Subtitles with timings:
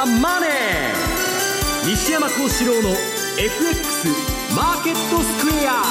[0.00, 0.50] ザ・マネー」
[1.84, 2.88] 西山幸四郎の
[3.38, 4.08] FX
[4.56, 5.82] マーケットスクエア。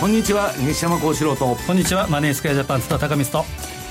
[0.00, 1.58] こんにちは西山幸四郎と。
[1.66, 3.44] こんにちはマネースクエアジャパン津田高光と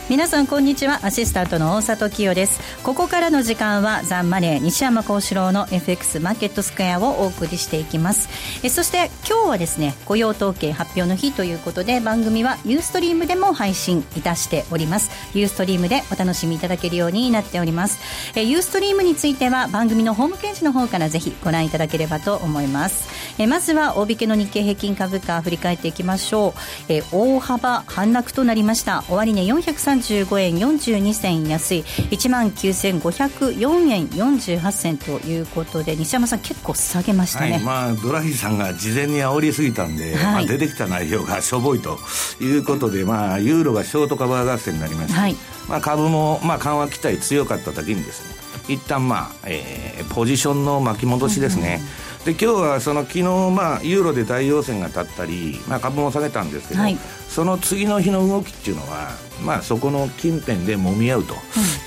[0.10, 1.00] 皆さんこんにちは。
[1.06, 2.60] アシスタントの大里清です。
[2.84, 8.28] ここからの時間はザンマネー西山幸四郎の FX マーケットスクエアをお送りしていきます。
[8.62, 15.12] えそして今日はですね雇用統計発表の日ということで番組はユーストリームでも配信いたしております。
[15.34, 18.00] ユーストリームでお楽しみいただけるようになっております。
[18.36, 23.08] えユーストリームについては番組のホームページの方からぜひご覧いただければと思います。
[23.38, 26.54] えまずは大引けの日経平均株価振り返っていきましょ
[26.90, 26.94] う。
[26.94, 29.04] え大幅反落となりました。
[29.10, 31.84] 終値435円42銭安い。
[31.84, 41.98] 1万9504円48銭ということで西山さん結構下げましたね、はい、まあ、ドラヒさんが事前に煽りすぎたんで、はい、まあ、出てきた内容がしょぼいと
[42.40, 45.36] いうことで、まあ、ユーロがショートカバー合戦になりました、はい、
[45.68, 56.98] まあ、株も、まあ、緩和期待強かっただけにですね一旦まあ、えー、ポジションの巻き戻しですね、うん、で今日はその昨日まあユーロで大陽線が立ったり、まあ、株も下げたんですけど、はい、
[57.28, 59.10] その次の日の動きっていうのは、
[59.44, 61.34] まあ、そこの近辺で揉み合うと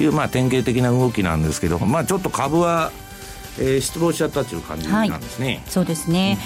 [0.03, 2.91] いう、うん、まあ、典型的な動きなんですけど、まあ、ちょっと株は
[3.59, 6.39] えー、失望しちゃったという感じなんですね、はい、そうですね、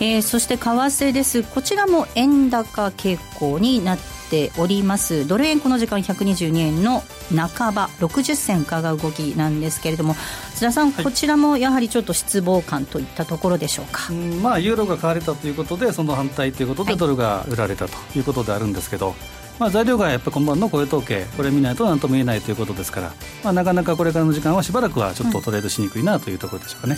[0.00, 1.42] うん、えー、そして為替です。
[1.42, 3.98] こちらも円高傾向になっ
[4.30, 5.26] ております。
[5.26, 10.16] ドル円この時間122円の半ば60銭伺う動きなんですけれども
[10.54, 26.96] 津田さん、はい、こちらもやはりちょっと失望感といったところでしょうか、うん、まあ、ユーロが買われたということでその反対ということでドルが売られたということであるんですけど、はいまあ、材料がやっぱ今晩の雇用統計これ見ないと何とも言えないということですから、まあ、なかなかこれからの時間はしばらくはちょっとトレードしにくいなというところでしょうかね、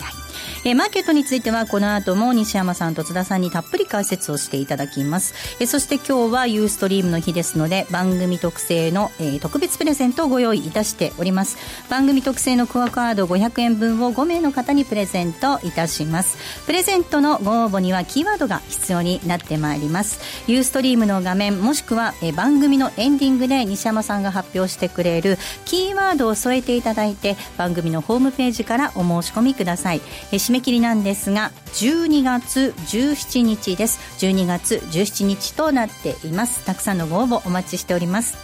[0.63, 11.57] うん、えー、マーケットについてはこの後も西山さんと津田さんにたっぷり解説をしていただきます、えー、そして今日はユーストリームの日ですので番組特製の、えー、特別プレゼントをご用意いたしております。
[11.89, 16.37] 番組特製のクアカード500円分を5名の方にプレゼントいたします。
[16.65, 20.19] プレゼントのご応募にはキーワードが必要になってまいります。
[20.47, 30.01] ユーストリームの画面もしくは、えー、番番組のエンディングィングで西山さんが発表してくれるキーワードを添えていただいて番組のホームページからお申し込みください。
[30.31, 33.99] え締め切りなんですが12月17日です。
[34.25, 36.65] 12月17日となっています。
[36.65, 38.37] たくさんのご応募お待ちしております。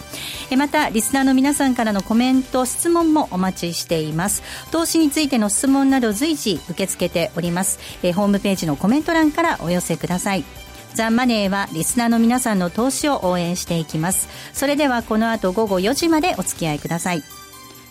[0.52, 4.44] えまたリスナーの皆さんからのコメント質問もお待ちしています。
[4.72, 7.80] 投資についての質問など随時受け付けております。
[8.04, 10.63] えホームページのコメント欄からお寄せください。
[10.96, 14.30] ザ・マネーはリスナーの皆さんの投資を応援していきます。
[14.54, 17.24] それではこの後午後4時までお付き合いください。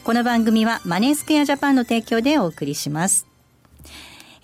[0.04, 3.31] この番組はマネースクエアジャパンの提供でお送りします。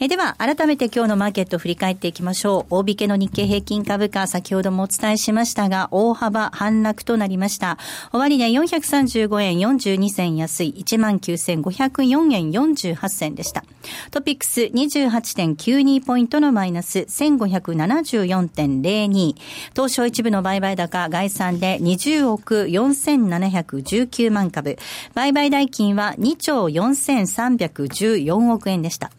[0.01, 2.77] えでは、改めて今日のマーケットを振り返っていきましょう。
[2.77, 7.79] 大引けの日経平均株価、先ほどもお伝えしましたが、大幅反落となりました。
[8.13, 13.65] 終値435円42銭安い、19,504円48銭でした。
[14.13, 19.35] トピックス28.92ポイントのマイナス、1574.02。
[19.73, 24.79] 東証一部の売買高、概算で20億4719万株。
[25.15, 29.11] 売買代金は2兆4314億円でした。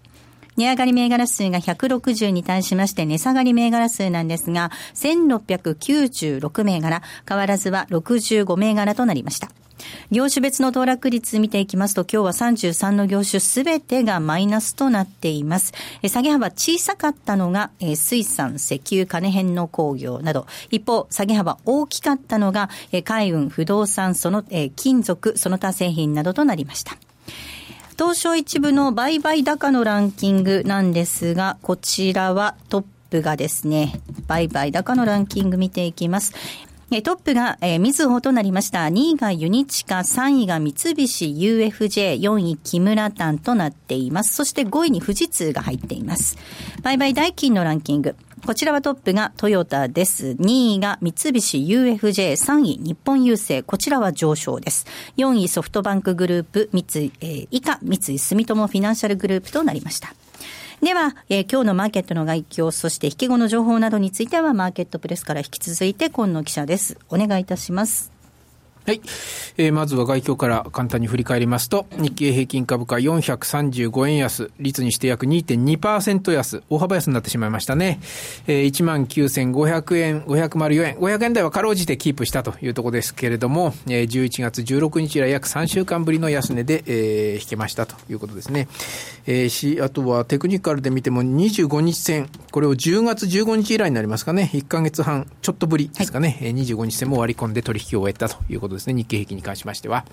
[0.60, 9.50] 値上がり銘柄数が160に対しまして値下がり銘柄数なんですが、1696銘柄、変わらずは65銘柄となりました。
[10.12, 15.72] 業種別の騰落率見ていきますと、今日は33の業種すべてがマイナスとなっています。
[16.06, 22.70] 下げ幅小さかったのが、水産、石油、金編の工業など、一方、下げ幅大きかったのが、
[23.06, 24.44] 海運、不動産、その、
[24.76, 26.98] 金属、その他製品などとなりました。
[28.00, 36.32] 東証一部の売買高のランキングなんですが、こちらはトップがですね、売買高のランキング見ていきます。
[37.04, 38.86] トップが、えー、みずほとなりました。
[38.86, 44.34] 2位がユニチカ、3位が三菱 UFJ、4位木村丹となっています。
[44.34, 46.38] そして5位に富士通が入っています。
[46.82, 48.16] 売買代金のランキング。
[48.50, 50.30] こちらはトップがトヨタです。
[50.30, 54.88] 2位が三菱 UFJ、3位日本郵政、こちらは上昇です。
[55.18, 60.16] 4位ソフトバンクグループ、三井、えー、以下、三井住友フィナンシャルグループとなりました。
[60.82, 66.98] では、えー、今日のマーケットの概況、そして引け後の情報などについては、マーケットプレスから引き続いて、今野記者です。
[67.10, 68.12] お願いいたします。
[68.88, 69.02] はい。
[69.58, 78.00] えー、まずは外況から簡単に振り返りますと、日経平均株価435円安、率にして約2.2%安、大幅安になってしまいましたね。
[78.48, 88.68] えー、19,500円、504円、500円台はかろうじてキープしたというところですけれども、えー、11月16日以来約3週間ぶりの安値で、えー、引けましたということですね。
[89.26, 100.06] えー、し、あとはテクニカルで見ても25日線、これを10月15日以来になりますかね、1ヶ月半ちょっとぶりですかね、はい、25日線も割り込んで取引を終えたということですね、日経平均に関しましては。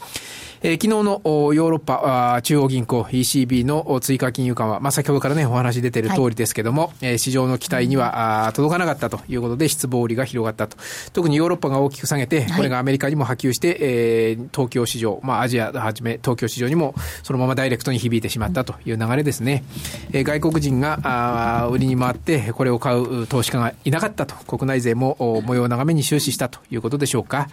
[0.63, 1.21] えー、昨日の
[1.53, 10.77] ヨーロッパ中央銀行 ECB の追加金融緩和、まあ、先ほどからね、お話出てる通りですけども、はい、市場の期待には届かなかったということで、失望売りが広がったと。
[11.13, 19.65] 特にヨーロッパが大きく下げて、これがアメリカにも波及して、えー、東京市場、まあ、アジアはじめ東京市場にもそのままダイレクトに響いてしまったという流れですね。
[20.13, 27.49] えー、外国人があ売りに回って、これを買う投資家がいなかったと、国内税も模様長めに終始したということでしょうか。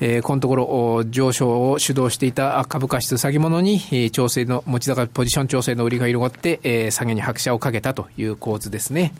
[0.00, 9.14] えー、このところ、上昇を主導していた株価指数先物に、調整の、持ち高ポジション調整の売りが広がって、えー、下げに拍車をかけたという構図ですね。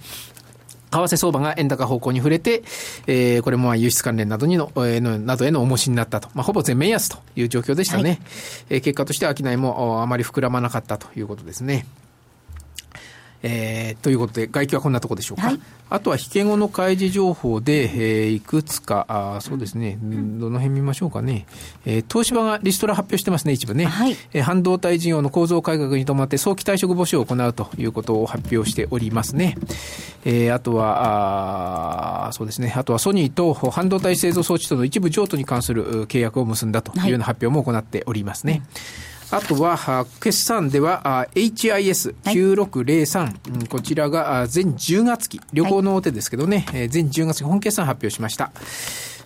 [0.90, 2.62] 為替相場が円高方向に触れて、
[3.06, 6.28] えー、これも輸出関連などにの、えー、などへの重しになったと。
[6.34, 8.02] まあ、ほぼ全面安という状況でしたね。
[8.02, 8.19] はい、
[8.70, 11.86] えー、結果として商いもあまり膨らまなかったということですね。
[13.46, 15.49] えー、ということで、外気はこんなところでしょうか。
[15.49, 15.61] はい、
[15.91, 21.44] あとは、引け後の開示情報で、えー、いくつか、あそうですね、どの辺見ましょうかね。
[21.85, 23.85] えー、東芝がリストラ発表してますね、一部ね。
[23.85, 29.58] はい、えー、半導体事業の構造改革に伴って早期退職募集を行うということを発表しておりますね。
[30.25, 38.52] えー、あとは、あそうですね、あとはソニーと半導体製造装置との一部譲渡に関する契約を結んだというような発表も行っておりますね。
[38.52, 38.62] はい
[39.30, 43.28] あとは、決算では、HIS9603、は
[43.62, 48.52] い、こちらが全10月期、旅行の大手ですけどね、はい、全10月期本決算発表しました。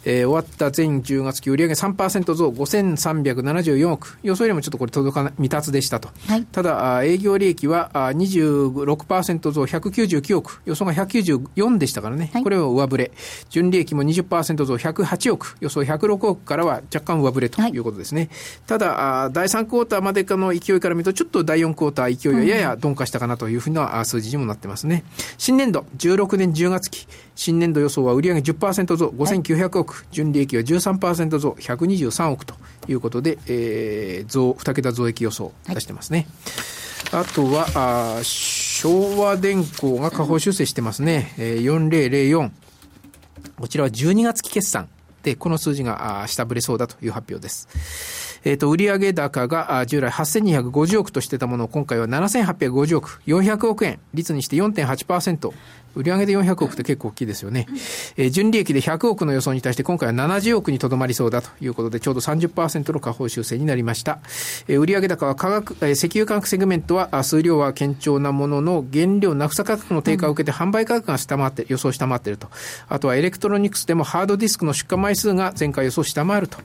[0.09, 4.19] えー、終わった全10月期売上3%増5374億。
[4.23, 6.09] 予想よりもちょっとこれ届かない、未達でしたと。
[6.27, 10.63] はい、ただ、営業利益は26%増199億。
[10.65, 12.31] 予想が194でしたからね。
[12.33, 13.11] はい、これは上振れ。
[13.51, 15.57] 純利益も20%増108億。
[15.61, 18.21] 予想106億からは若干上振れということですね。
[18.23, 18.31] はい、
[18.67, 25.05] ただ、第3クォーターまでかの勢いから見ると、ちょっと第4クォーター勢いはやや鈍化したかなというふうな数字にもなってますね。
[25.37, 27.07] 新年度、16年10月期、
[27.39, 32.57] 新年度予想は売上10%増5900億、純利益は13%増123億と
[32.89, 36.27] いうことで、えー、増、2桁増益予想出してますね。
[37.13, 41.33] はい、あとは、あ昭和電工が下方修正してますね。
[41.39, 42.51] えー、4004。
[43.61, 44.89] こちらは12月期決算
[45.23, 48.29] で、この数字が下振れそうだという発表です。
[48.45, 55.53] えっ、ー、と、売上高が従来8250億としてたものを今回は7850億、400億円、率にして4.8%、
[55.95, 57.67] 売上で400億って結構大きいですよね。
[58.17, 64.19] えー、純利益で100億の予想に対して今回は70億にとどまりそうだということで、ちょうど30%の下方修正になりました。
[64.69, 72.49] えー、売上高は化学、えー、石油化学セグメントは数量は堅調なものの、原料、ナフサ価格の低下を受けて販売価格が下回って、予想下回っていると。
[72.89, 76.59] あとはエレクトロニクスでもハードディスクの出荷枚数が前回予想下回ると。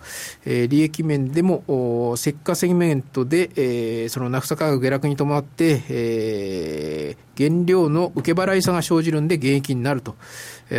[0.45, 10.15] えー、利益面でも、石化セグメントで、えー、そのナフサ価格下落に伴って、えー、原料の受け払い差が生じるんで減益になると。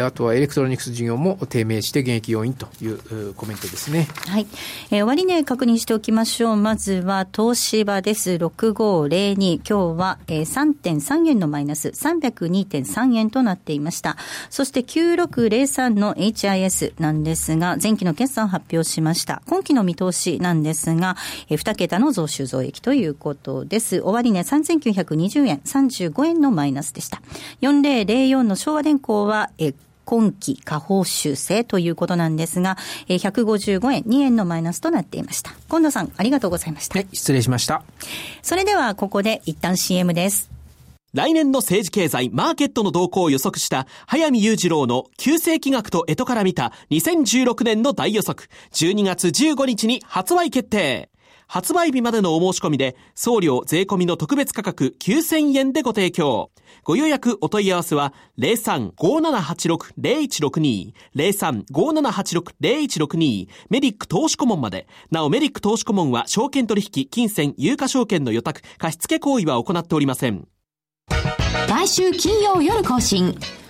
[0.03, 4.09] あとはエレクトロニクス事業も低迷して減益要因というコメントですね。
[4.27, 4.47] はい。
[4.91, 6.57] えー、終値確認しておきましょう。
[6.57, 8.33] まずは東芝です。
[8.33, 9.57] 6502。
[9.57, 14.17] 今日は、えー、3.3円のマイナス302.3円となっていました。
[14.51, 19.43] そして9603の HIS なんですが、前期の決算発表しました。
[19.47, 21.17] 今期の見通しなんですが、
[21.49, 24.01] えー、2桁の増収増益ということです。
[24.01, 27.23] 終値3920円、35円のマイナスでした。
[27.63, 32.77] 4004の昭和電工は、えー今期下方修正ということなんですが、
[33.09, 35.51] えー、155円、2円のマイナスとなっていました。
[35.69, 36.99] 近藤さん、ありがとうございました。
[36.99, 37.83] はい、失礼しました。
[38.43, 40.55] それでは、ここで一旦 CM です。
[41.15, 51.09] 来年の政治経済、マーケットの動向を予測した、早見雄二郎の旧世紀学と江戸から見た2016年の大予測、12月15日に発売決定。
[51.47, 56.51] 発売日までのお申し込みで、送料税込みの特別価格9000円でご提供。
[56.83, 64.89] ご予約お問い合わせは0357860162 0357860162メリック投資顧問まで。
[65.11, 70.47] なおメリック投資顧問は証券取引、金銭、有価証券の予託、貸付行為は行っておりません。
[71.69, 73.35] 毎週金曜夜更新。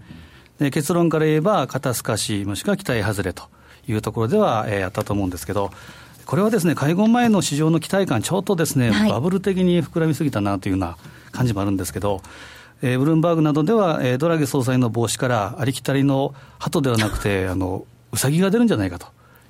[0.58, 3.44] で結論から言えば、肩透かし、もしくは期待外れと
[3.86, 5.70] いうところでは、えー、あったと思うんですけど、
[6.26, 10.96] これはですね、会合前の市場の期待感、ちょっとですね、はい、バブル的に膨らみすぎたなというような
[11.32, 12.20] 感じもあるんですけど、
[12.82, 19.06] えー、ブルームバーグなどでは、えー、ドラギ総裁の帽子からありきたりの鳩ではなくて、 あのうさぎが出るんじゃないかと。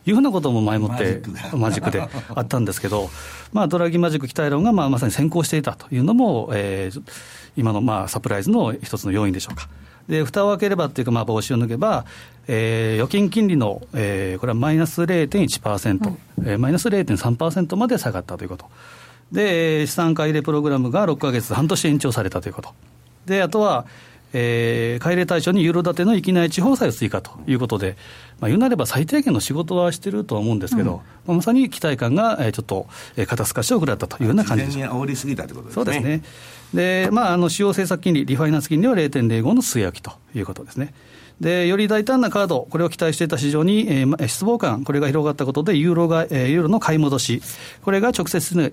[0.07, 1.21] いうふうなことも前もって
[1.53, 3.11] マジックであったんですけど、
[3.53, 7.03] まあ、ドラギマジック期待論がまあまさに先行していたというのも、えー、
[7.59, 9.69] 今のまあサプライズの一つの要因でしょうか。
[10.09, 12.07] で蓋を開ければっていうか、まあ、帽子を脱げば、
[12.47, 18.67] えー、預金金利の、えー、これはマイナス0.1%、うん、えー、マイナス0.3%まで下がったということ。
[19.31, 22.75] で、資産買い入れプログラムが6か月、半年延長されたということ。
[23.27, 23.85] で、あとは、
[24.33, 27.97] えー、買い入れ対象にユーロ建ての域内地方債を追加ということで、
[28.41, 32.87] まあ、言うなれば最低限の仕事はしてるとは思うんですけど、うん、まさに期待感が、えー、ちょっと、
[33.17, 34.79] えー、肩透かしを食らったというような感じです。
[34.79, 35.75] 煽りすぎたということですね。
[35.75, 36.23] そうですね。
[36.75, 40.93] で、まあ、あの主要政策金利、リファイナンス金利は0.05の据え置きということですね。
[41.41, 47.43] で、より大胆なカード、これを期待していた市場に、えー、失望感、これが広がったことで、ユーロが、えー、ユーロの買い戻し、
[47.83, 48.73] これが直接,、ね、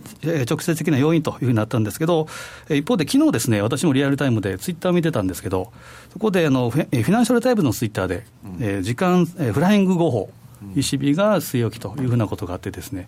[0.50, 2.28] 直接的な要因というふうになったんですけど、
[2.70, 5.72] 一方で昨日ですね、私もリアルタイムでツイッターを見てたんですけど、
[6.12, 8.26] そこであのフィナンシャルタイムのツイッターで、
[8.60, 10.30] えー、時間、えー、フライング合
[10.74, 13.08] 法、ECB が据え置きというふうなことがあってですね、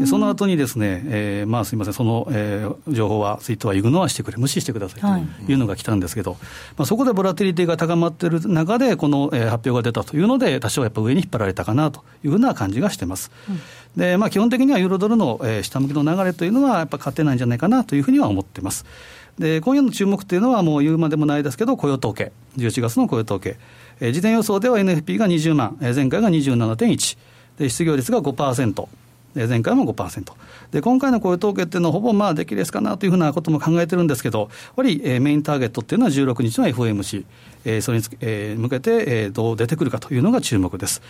[0.00, 6.40] でその後にですね、えー、まあすみません、その、えー、情報は、ツイートはイグノアしてくれ、無視してくださいというのが来たんですけど、はい、
[6.78, 13.30] まあ、そこでボラティリティが高まっている中で、この、えー、発表が出たというので、多少やっぱ上に引っ張られたかなというふうな感じがしてます。
[13.48, 13.60] うん、
[13.96, 18.84] で、まあ、基本的にはユーロドルの、えー、下向きの流れというのは、やっぱ勝てないんじゃないかなというふうには思ってます。
[19.38, 23.56] で今夜の注目というのは、もう言うまでもないですけど、雇用統計、11月の雇用統計、
[24.00, 27.18] えー、事前予想では NFP が20万、えー、前回が27.1。
[27.58, 28.88] で失業率が5%。
[29.34, 30.32] 前回も5%。
[30.72, 37.24] で、今回の雇用統計っていうのは、ほぼまあ、出来レスかなというふうなことも考えてるんですけど、やっぱり、えー、メインターゲットっていうのは16日の FOMC、
[37.64, 41.00] えー、それにつ、えー、向けて、えー、どう出てくるかというのが注目です。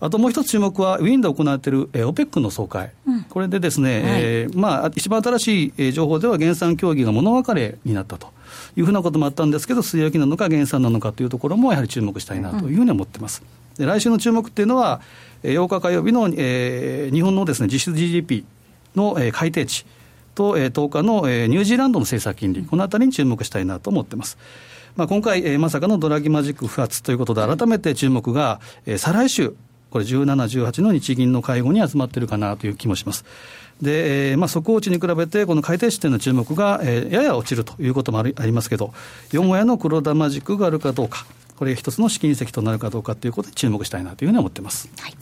[0.00, 8.28] あともう一つ注目は、ウィーンで行われている、えー、OPEC の総会、うん、これでですね、はい、えー、まあ、一番新しい、えー、情報では、減産協議が物別れになったと
[8.76, 13.42] いうふうなこともあったんですけど、据え置きなのか減産なのかというところも、やはり注目したいなというふうに思ってます。
[13.78, 15.00] で来週の注目っていうのは、
[15.42, 18.44] 8日火曜日の、えー、日本のです、ね、実質 GDP
[18.96, 19.84] の、えー、改定値
[20.34, 24.38] と、えー、10日の、えー、ニュージーランドの政策金利、このあたりに注目したいなと思ってます。
[24.96, 29.54] まあ、今回、えー、まさかのドラギマジック不発ということで、改めて注目が、えー、再来週、
[29.90, 30.24] これ17、
[30.64, 33.24] 18の日銀の会合に集まってるかなという気もします。
[33.82, 38.92] で、えーまあ、速報値に比べて、この改定値点の注目が、えー、やや落ちるということもありありますけど、
[39.30, 41.26] 4親の黒田マジックがあるかどうか、
[41.56, 44.88] これ一つの試金石となるかどうかということで注目したいなというふうに思ってます。
[44.98, 45.14] はい。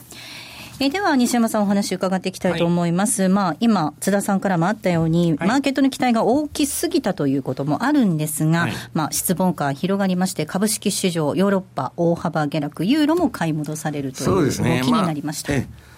[0.79, 15.53] えでは西山さんお話伺っていきたいと思います、はい、まあ、今、津田さんからもあったように、はい、マーケットの期待が大きすぎたということもあるんですが、はい、まあ、失望感広がりまして、株式市場、ヨーロッパ、大幅下落、ユーロも買い戻されるという動きになりました。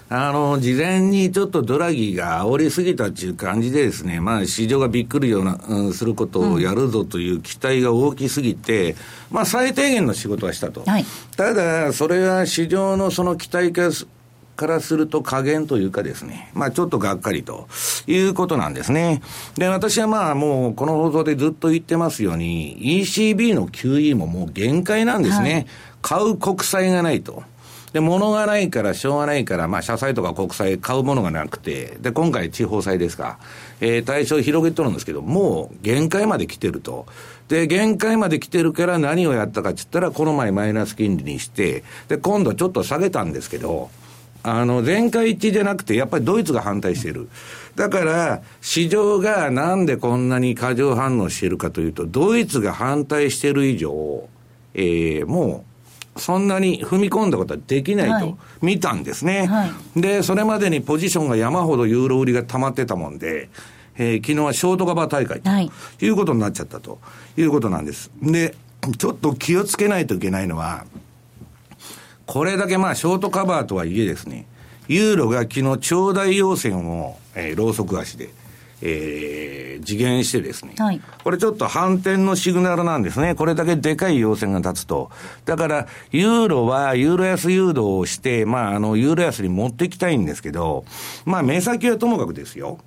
[0.07, 8.97] あの、事前にちょっとドラギが煽りすぎたっていう感じでですね、まあ市場がびっくりような、うん、することをやるぞという期待が大きすぎて、うん、
[9.31, 10.83] まあ最低限の仕事はしたと。
[10.85, 13.89] はい、ただ、それは市場のその期待化
[14.55, 17.67] からすると加減というかですね、まあちょっとがっかりと
[18.05, 19.23] いうことなんですね。
[19.57, 25.53] で、私はまあもうこの放送でずっと言ってますように、ECB の QE ももう限界なんですね。
[25.53, 25.67] はい、
[26.03, 27.41] 買う国債がないと。
[27.95, 33.39] で、物がないからしょうがないから、まあ、社債とか国債買うものがなくて、で、今回地方債ですか、
[33.79, 37.05] えー、対象広げとるんですけど、もう限界まで来てると。
[37.47, 43.89] で、限界まで来てるから何をやったかって言ったら、この前マイナス金利にして、で、今度ちょっと下げたんですけど、
[44.43, 47.29] あの、全会一致じゃなくて、やっぱりドイツが反対してる。
[47.77, 54.27] だから、市場がなんでこんなに過剰反応してるかというと、ドイツが反対してる以上、
[54.73, 55.74] えー、もう、
[56.17, 59.47] そんなに踏み込んだことはできないと見たんですね。
[59.47, 63.49] はい、で、それまでにポジションが山ほどユーロ売りが溜まってたもんで、
[63.97, 66.99] えー、昨日はショートカバー大会ということになっちゃったと
[67.37, 68.11] いうことなんです。
[68.21, 68.55] で、
[68.97, 70.85] ちょっと気をつけないといけないのは、
[72.25, 74.47] これだけまあ、ショートカバーとはいえですね、
[74.87, 78.29] ユーロが昨日、超大陽線を、えー、ローソク足で、
[78.87, 83.33] ええー、次元してですね、はい、これちょっと反転のシグナルなんですね。
[83.33, 85.09] これだけでかい陽線が立つと。
[85.45, 90.85] だから、ユーロはユーロ安誘導をして、まあ、あの、ユーロ安に持っていきたいんですけど、
[91.25, 92.77] まあ、目先はともかくですよ。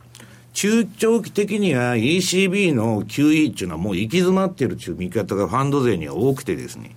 [0.53, 6.97] 中長期的には ECB の QE っていうのはもう行き詰まってるっていう見方がファンド税には多くてですね、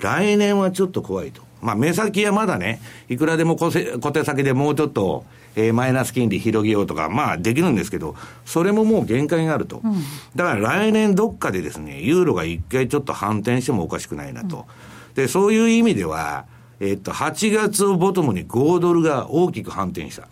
[0.00, 1.42] 来年はちょっと怖いと。
[1.62, 5.24] まあ、目先はまだね、いくらでも小手先でもうちょっと、
[5.56, 9.80] えー、マイナス金利広げようとか、まあできるんですけど、それももう限界があると。
[9.82, 9.94] うん、
[10.36, 14.66] だから来年どっかでですね、ユーロが一回ちょっと反転してもおかしくないなと。
[15.08, 16.44] うん、で、そういう意味では、
[16.78, 20.28] えー、っと、8月をボトムに5ドルが大きく反転した。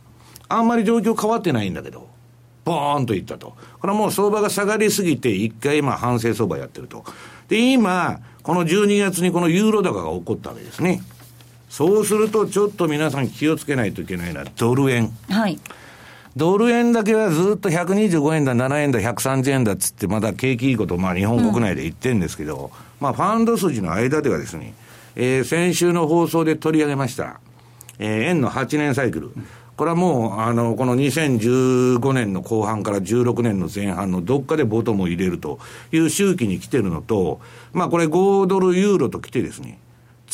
[0.49, 2.07] あんまり状況変わってないんだけど、
[2.67, 3.55] ボーンといったと。
[3.81, 7.03] これはもう相場が下がりすぎて、一回今反省相場やってると。
[7.49, 11.03] で、今、この12月にこのユーロ高が起こったわけですね。
[11.75, 15.11] そうすると、ちょっと皆さん気をつけないといけないのは、ドル円。
[15.29, 15.59] はい。
[16.37, 24.73] ドル円だけはずっと125円だ、7円だ、130円だっつって、まだ景気いいこと、まあ日本国内で言ってるんですけど、うん、まあファンド筋の間ではですね、
[25.17, 27.41] えー、先週の放送で取り上げました、
[27.99, 29.33] えー、円の8年サイクル。
[29.77, 35.59] これはもう、あの、この2015年の後半から16年の前半のどっかでボトムを入れると
[35.91, 37.41] いう周期に来てるのと、
[37.73, 39.81] まあこれ5ドルユーロと来てですね、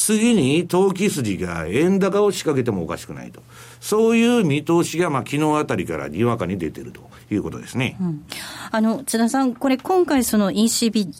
[0.00, 3.42] 次に投機筋が円高を仕掛けてもおかしくないと。
[3.80, 7.98] そういう見通しが、まあ、昨日あたりからにわかに出てるということですね。
[8.00, 8.24] うん、
[8.70, 11.12] あの、津田さん、これ今回その ECB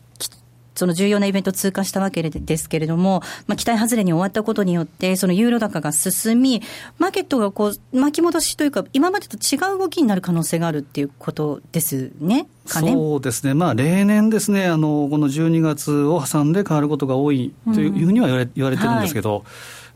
[0.81, 6.63] その重要なイベントを通過したわけですけれども、まあ、期待外れに終わったことによって、そのユーロ高が進み、
[6.99, 12.47] マーケットがこう巻き戻しというか、今までと違う動きになる可能性があるっていうことですね。
[12.65, 19.43] そうですね、まあ、例年ですね、あのこの12月を挟んで変わることが多いというふうには言われ,、言われてるんですけど、はい。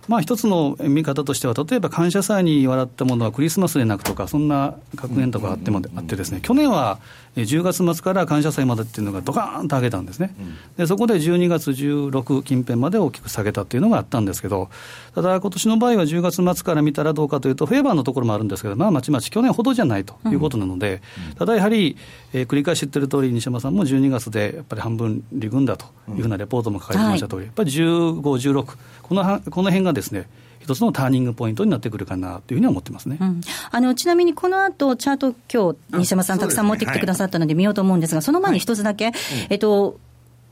[0.07, 6.99] まあ、一つの見方としては、例えば感謝祭に笑ったものはクリスマスでなくとか、そんな格言とかあってもあってですね、去年は
[7.37, 10.35] 10月末から感謝祭までっていうのがドカーンと上げたんですね、
[10.77, 14.69] でそこで12月16近辺まで大きく下げたっていうのがあったんですけど、
[15.15, 21.03] ただ、今年の場合は10月末から見たらどうかというと、フェーバーのところもあるんですけど、まあ、まちまち去年ほどじゃないということなので、
[21.39, 21.97] ただやはり、
[22.33, 30.29] えー、繰り返し言ってる通り、西山さんも12月でやっぱり半分利軍だというふうなレポートも書かれてました通り、やっぱり15、16、このこの辺がですね、
[30.65, 39.15] 一つのターニングポイントになってくるかなというふうに思ってますね、うん、あのちなみにこの後チャート、今日西山さん、たくさん持ってきてくださったので見ようと思うんですが、その前に一つだけ、はい、
[39.51, 39.99] えっと、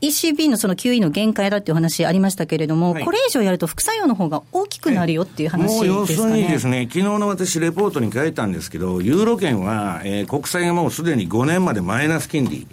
[0.03, 12.67] ECB のその QE の限界だっていう話ありましたけれども、はい、これ以上やると副作用の方が大きくなるよっていう話ですか、ね、もう要するにですね、昨日の私、レポートに書いたんですけど、ユーロ圏は、えー、国債がもうすでに5年までマイナス金利。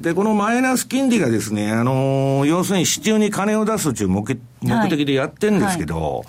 [0.00, 6.26] で、このマイナス金利がですね、あのー、要するに市中に金を出すという目目的でやってるんですけど、はいはい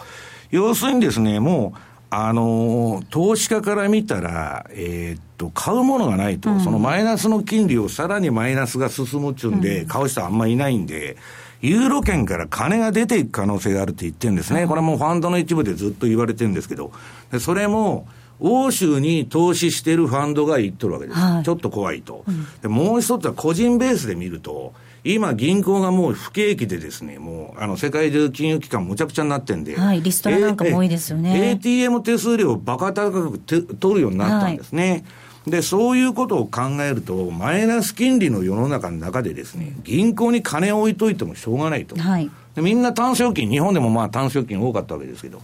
[0.53, 1.79] 要するにですね、もう、
[2.11, 11.17] あの、投資家から見たら、えー、っと、買うものがないと、うん、そのマイナスの金利をさらにマイナスが進むっちゅうんで、買う人はあんまりいないんで、
[11.61, 14.67] ユーロ圏から金が出ていく可能性があるって言ってるんですね。
[14.67, 16.91] これもファンドの一部でずっと言われてるんですけど、
[17.39, 18.07] それも、
[18.39, 21.19] 欧州に投資してるファンドが言っとるわけです。
[21.19, 22.67] はい、ちょっと怖いと、うん、で。
[22.67, 29.75] もう一つは個人ベースで見ると、今、銀行がもう不景気でですね、もう、あの、世界中金融機関むちゃくちゃになってんで。
[29.75, 31.51] はい、リストラなんかも多いですよね。
[31.51, 34.89] ATM 手数料バカ高く取るようになったんですね。
[34.89, 35.03] はい
[35.47, 41.97] で、そういうことを考えると、マイナス金利の世の中の中でですね、銀行に金を置いといてもしょうがないと。
[41.97, 45.41] はい、でみんなタンス預金、日本でもまあタンス預金多かったわけですけど、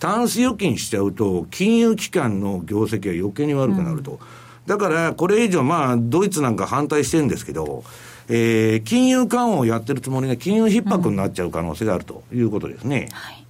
[0.00, 4.12] タンス預金しちゃうと、金融機関の業績が余計に悪くなると。
[4.12, 4.18] うん、
[4.66, 7.84] だから、これ以上、まあ、ドイツなんか反対してるんですけど、
[8.28, 13.08] えー、金融緩和をやってるつもりが金融逼迫になっちゃう可能性があるということですね。
[13.10, 13.42] うんはい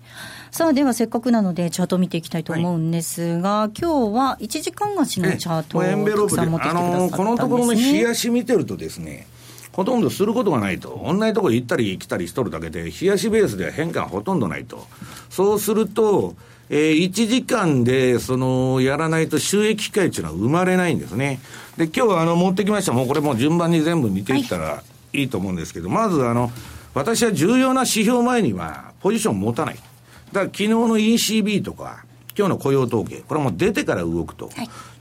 [0.52, 9.26] さあ、ではせっかくなので、チャートを見ていきたいと思うんですが、はい、今日は1時間足のチャートをたくさん持ってきてくださったんです、ね、あのこのところの冷やし見てるとですね、
[9.72, 11.02] ほとんどすることがないと。
[11.02, 14.86] 同じところ行ったり来たりしとるだけで、冷やしベースでは変化がほとんどないと。
[15.30, 16.34] そうすると、
[16.74, 21.38] えー、1時間で、その、やらないと収益機会っていうのは生まれないんですね。
[21.76, 22.92] で、今日あの、持ってきました。
[22.92, 24.82] もうこれもう順番に全部見ていったら
[25.12, 26.50] いいと思うんですけど、はい、まずあの、
[26.94, 29.74] 私は重要な指標前には、ポジション持たない。
[29.74, 29.84] だか
[30.32, 34.48] ら昨日の ECB とか、今日の雇用統計、これはもう出てから動くと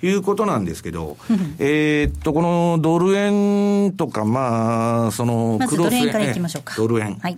[0.03, 7.15] いうことなんですけど、はい、えっと、このドル円とか、まあ、その、クロス円、ま、ドル円。
[7.15, 7.37] はい。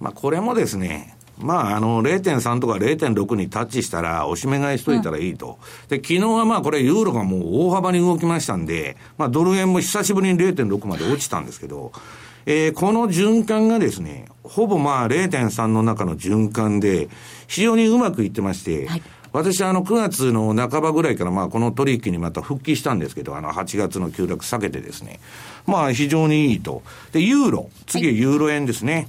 [0.00, 5.58] まあ、これもですね、まあ、あの、0.3とか0.6にタッチしたら、おしめ買いしといたらいいと。
[5.88, 11.92] で、昨日はまあ、これ、ユーロがもう大幅に動きましたんで、まあ、ドル円も久しぶりに0.6まで落ちたんですけど、
[12.46, 17.08] えー、この循環がですね、ほぼまあ0.3の中の循環で、
[17.46, 25.20] 非常にうまくいってまして、はい、私あの9月の半ばぐらいからまあこの取引にまた復帰したんですけど、あの8月の急落避けてですね、
[25.66, 26.82] まあ非常にいいと。
[27.12, 27.70] で、ユーロ。
[27.86, 28.94] 次はユーロ円ですね。
[28.94, 29.06] はい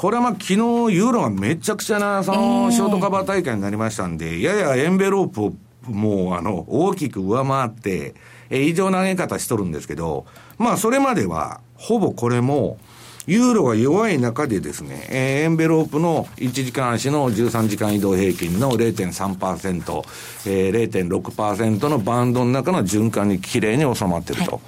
[0.00, 5.52] これはまあ昨日ユーロがめちゃくちゃな、その、ショートカバー大会になりましたんで、ややエンベロープを
[5.90, 8.14] もうあの、大きく上回って、
[8.48, 10.24] え異常な上げ方しとるんですけど、
[10.56, 12.78] まあそれまでは、ほぼこれも、
[13.26, 20.02] ユーロが弱い中でですね、えー、エンベロープの1時間足の13時間移動平均の0.3%、
[20.46, 24.52] えー、0.6%のバンドの中の循環にきれいに収まってると。
[24.52, 24.58] は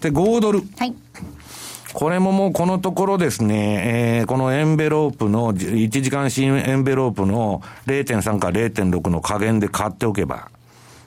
[0.00, 0.60] い、で、5ドル。
[0.76, 0.94] はい。
[1.94, 10.50] これももうこのところですね、えー、このエンベロープの、1時間新エンベロープの0.3か0.6の加減で買っておけば、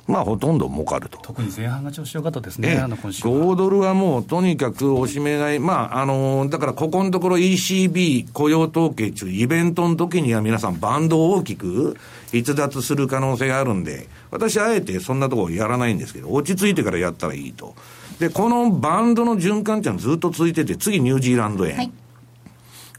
[0.07, 1.19] まあ、ほとんど儲かると。
[1.21, 11.97] 特に前半が調子良かったですね、あの今週5ドルはもう、とにかくおしめ買い、まあ、あの、だからここのところ ECB 雇用統計中、イベントの時には皆さんバンドを大きく
[12.31, 17.75] 逸脱する可能性があるんで、私あえてそんなところやらないんですけど、落ち着いてからやったらいいと。
[18.19, 21.77] で、このバンドの循環っていうのはずっと続いてて、次ニュージーランド円。
[21.77, 21.91] はい、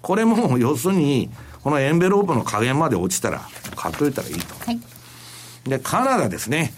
[0.00, 1.30] これも、要するに、
[1.62, 3.42] このエンベロープの加減まで落ちたら、
[3.74, 4.54] 買っといたらいいと。
[4.64, 4.80] はい、
[5.64, 6.72] で、カナダですね。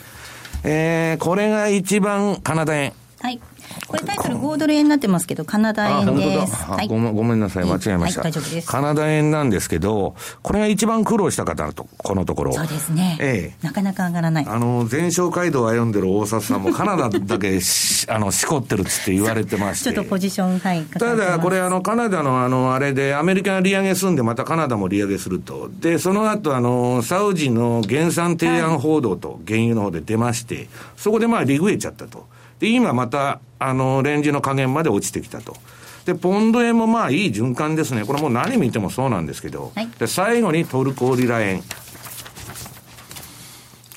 [0.64, 2.92] えー、これが一番カナダ円。
[3.20, 3.40] はい。
[3.86, 6.54] これタイトル5ドル円になってますけど、カナダ円です。
[6.64, 8.68] はい、ごめんごめんなさい、間違えました、はい、大丈夫です。
[8.68, 12.52] カナダ円なんですけど、これが一番苦労した方と、このところ。
[12.52, 13.18] そうですね。
[13.20, 13.66] ええ。
[13.66, 14.46] なかなか上がらない。
[14.46, 17.58] あの、全商街道を歩んでる大札さんも、カナダだけ
[18.08, 19.92] あの、しこってるっつって言われてまして。
[19.92, 20.82] ちょっとポジション、はい。
[20.84, 25.70] ただ、これ、あの、カナダのあの、あれで、アメリカが利上げすんで、またカナダも利上げすると。
[25.80, 32.26] で、その後、あの、サウジの減産提案報道と、原油の方で出まして、そこでまあ、利食えちゃったと。
[32.60, 35.56] で、今また、あの、レンジの加減まで落ちてきたと。
[36.04, 38.04] で、ポンド円もまあいい循環ですね。
[38.04, 39.72] これもう何見てもそうなんですけど。
[39.74, 41.62] はい、で、最後にトルコリラ円。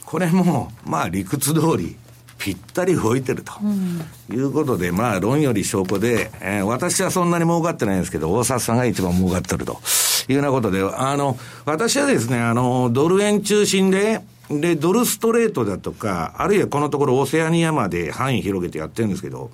[0.05, 1.97] これも、まあ理屈通り、
[2.37, 9.79] ぴったり動いてると、うん、いうことで、まあ論より証拠で、えー、私はそんなに儲かってないんですけど、大札さんが一番儲かってると
[10.27, 14.21] いうようなことで、あの、私はですね、あの、ドル円中心で、
[14.61, 19.51] で、ドルストレートだとか、あるいはこのところオセアニアまで範囲広げてやってるんですけど、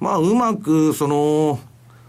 [0.00, 1.60] まあ、うまく、その、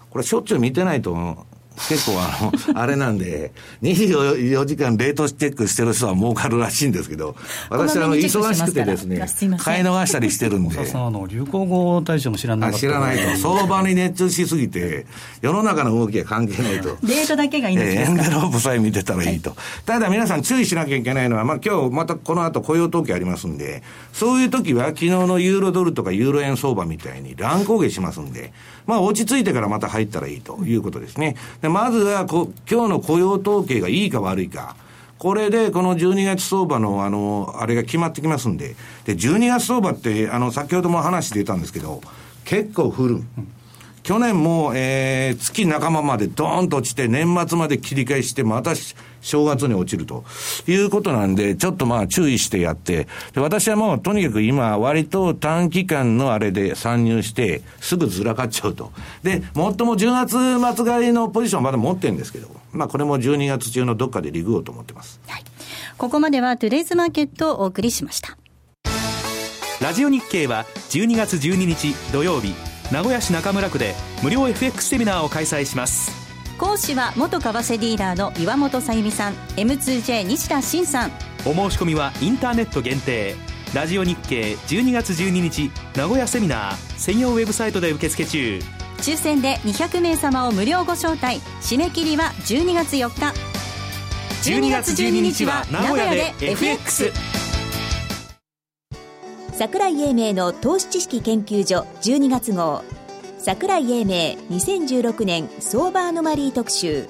[0.09, 1.45] これしょっちゅう見てないと
[1.87, 7.35] 結構あの、 あれなんで、24時間冷凍チェックしてる人は儲かるらしいんですけど、
[7.69, 9.17] 私はあの、忙しくてですね、
[9.59, 10.85] 買い逃したりしてるんで。
[10.85, 13.37] さあの、流行語大賞も知らない知らないと。
[13.37, 15.05] 相場に熱中しすぎて、
[15.41, 16.97] 世の中の動きは関係ないと。
[17.03, 19.51] デートだけがいいんですか、えー、エンベロープさえ見てたらいいと。
[19.51, 28.51] はい、ただ皆さん注意しなきゃいけないのは、まあ今日またこの後雇用統計ありますんで、そういう時は昨日のユーロドルとかユーロ円相場みたいに乱高下しますんで、
[28.89, 31.35] まあ落ち着いてからまた入ったらいいということですね。
[31.61, 34.75] でまずはこ、今日の雇用統計がいいか悪いか。
[35.19, 38.75] これで、この12月相場の、あの、あれが決まってきますんで。
[39.05, 42.01] で、12月相場って、あの、先ほども話してたんですけど、
[42.45, 43.23] 結構降る。
[44.09, 48.71] 去年も、えー、月仲間までドーンと落ちて、年末まで切り返して、また
[49.21, 50.25] 正月に落ちると
[50.65, 58.91] いうことなんで、ちょっとまあ注意してやって、で私はもうとにかく今、割と短期間のあれで参入して、すぐずらかっちゃうと。
[59.21, 65.21] で、もっとも10月末買いのポジションまだ持ってるんですけど、まあこれも12月中のどっかでリグおうと思ってます。
[65.27, 65.43] はい。
[65.99, 68.39] ここまではトゥデイズマーケットをお送りしました。
[69.79, 72.55] ラジオ日経は12月12日土曜日、
[72.91, 76.11] 名古屋市中村区で無料 FX セミナーを開催します。
[76.57, 79.33] 講師は元為替ディーラーの岩本さゆみさん。
[79.57, 81.11] M2J 西田真さん。
[81.45, 83.35] お申し込みはインターネット限定。
[83.75, 86.75] ラジオ日経12月12日名古屋セミナー。
[86.97, 88.59] 専用ウェブサイトで受付中。
[88.97, 91.41] 抽選で200名様を無料ご招待。
[91.61, 93.59] 締め切りは12月4日。
[94.49, 97.11] 12月12日は名古屋で FX
[99.59, 102.81] 桜井英明の投資知識研究所12月号。
[103.39, 104.13] 桜井英明
[104.51, 107.09] 2016年相場アノマリー特集。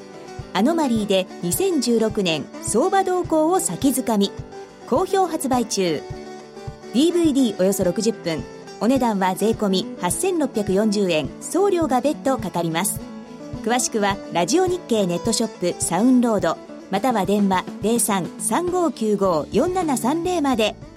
[0.53, 4.31] アノマリーで2016年相場動向を先づかみ。
[4.87, 6.01] 好評発売中。
[6.95, 8.41] DVD およそ60分。
[8.79, 11.29] お値段は税込8640円。
[11.41, 12.99] 送料が別途かかります。
[13.63, 16.57] 詳しくはラジオ日経ネットショップサウンロード。
[16.89, 20.88] または電話0335954730まで。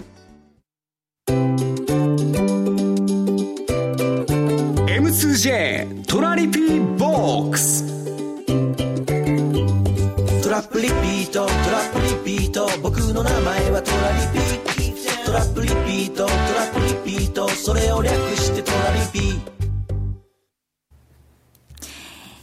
[5.13, 7.85] 2J トラリピボックス。
[10.41, 15.25] トラップリピートトラップリピート僕の名前はトラリピ。
[15.25, 19.52] トラップリピートトラップリピートそれを略してトラリピ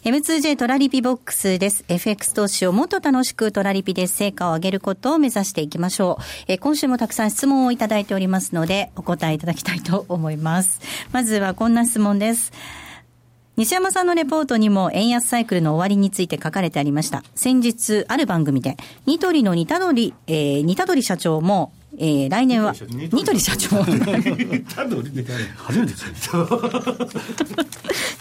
[0.02, 1.84] M2J トラリピボックスです。
[1.88, 6.24] FX 投資をもっと楽しくトラリピで成果を上げることを目指していきましょう。
[6.48, 10.80] え今週もたくさん質問をいただいておりますので、お答えいただきたいと思います。
[11.12, 12.50] まずはこんな質問です。
[13.58, 17.22] 西山さんのレポートにも円安サイクルの終わりについて書かれてありました。
[17.34, 22.74] 先日、ある番組で、ニトリのニタドリ、えー、ニタドリ社長も、えー、来年は、
[23.12, 23.78] ニトリ社長。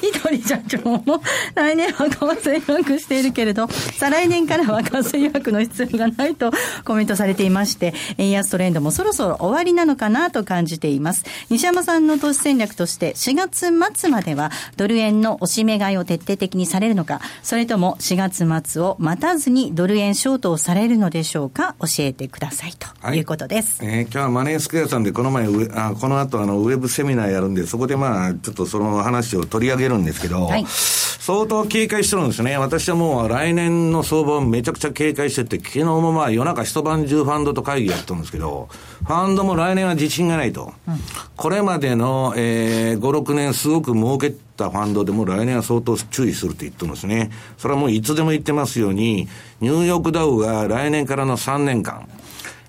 [0.01, 1.21] ニトリ社長も、
[1.55, 6.51] 来年は為替予約しているけれど、再来年からは為替予約の必要がないと
[6.83, 11.25] コメントされていまして、円安トレンドもそろそろ終わりなのかなと感じています。
[11.49, 23.57] 西山さんの投資戦略として、4月末まではドル円の押し目買いを徹底的にされるのか、それとも4月末を待たずにドル円ショートをされるのでしょうか、教えてくださいということです。
[23.57, 32.57] はい、えー、今日はマネースクエアさんでこの前あ、この後あのウェブセミナーやるんで、そこでまあ、ちょっとその話を取り上げるんですけど、はい、相当警戒してるんですね。
[32.57, 40.73] 私はもう来年の相場をめちゃくちゃ警戒してて、昨日もまあ夜中一晩中ファンドと会議やったんですけど、ファンドも来年は自信がないと。
[40.87, 40.99] うん、
[41.35, 47.31] これまでの、えー、5、6年すごく儲けたファンドでも来年は相当注意すると言ってるんですね。
[47.57, 49.27] それはもういつでも言ってますように、
[49.61, 52.07] ニューヨークダウが来年からの3年間、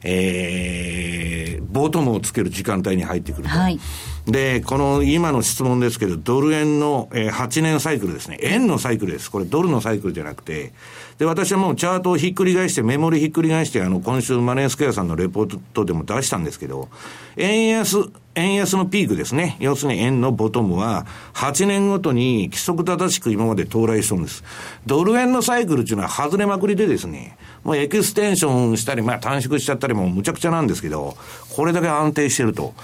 [0.02, 3.48] えー、ボトムをつける時間帯に入ってくると。
[3.50, 3.78] はい、
[4.26, 8.38] で、この今の質問ですけど、ドル円の、えー、8年サイクルですね。
[8.42, 9.30] 円のサイクルです。
[9.30, 10.72] これドルのサイクルじゃなくて、
[11.18, 16.88] で、私はもうチャートをひっくり返して、メモリひっくり返して、あの、今週マネースクエアさんのレポートでも出したんですけど、
[17.36, 19.56] 円安、円安のピークですね。
[19.58, 24.44] 要するに円のボトムは、8年ごとに規則正しく今まで到来してるんです。
[24.86, 31.16] ドル円のサイクルっていうのは外れまくりでですね、もうエクステンションしたり、まあ短縮しちゃったりもむちゃくちゃなんですけど、
[31.54, 32.74] これだけ安定してると。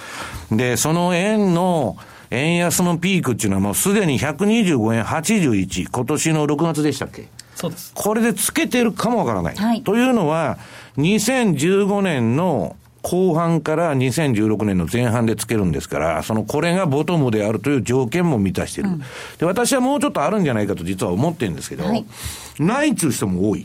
[0.50, 1.96] で、その円の、
[2.30, 7.28] 円安のピークっていうのはもうすでに125円81、今年の6月でしたっけ？
[7.54, 7.92] そうです。
[7.94, 9.54] これでつけてるかもわからない。
[9.54, 10.58] はい、というのは、
[10.98, 12.74] 2015年の
[13.08, 18.98] 後半から2016年の前半でつけるんですから、そのこれがボトムであるという条件も満たしている、うん、
[19.38, 22.04] で、私はもうちょっとあるんじゃないかと実は思ってるんですけど、はい、
[22.58, 23.64] ないっちゅう人も多い。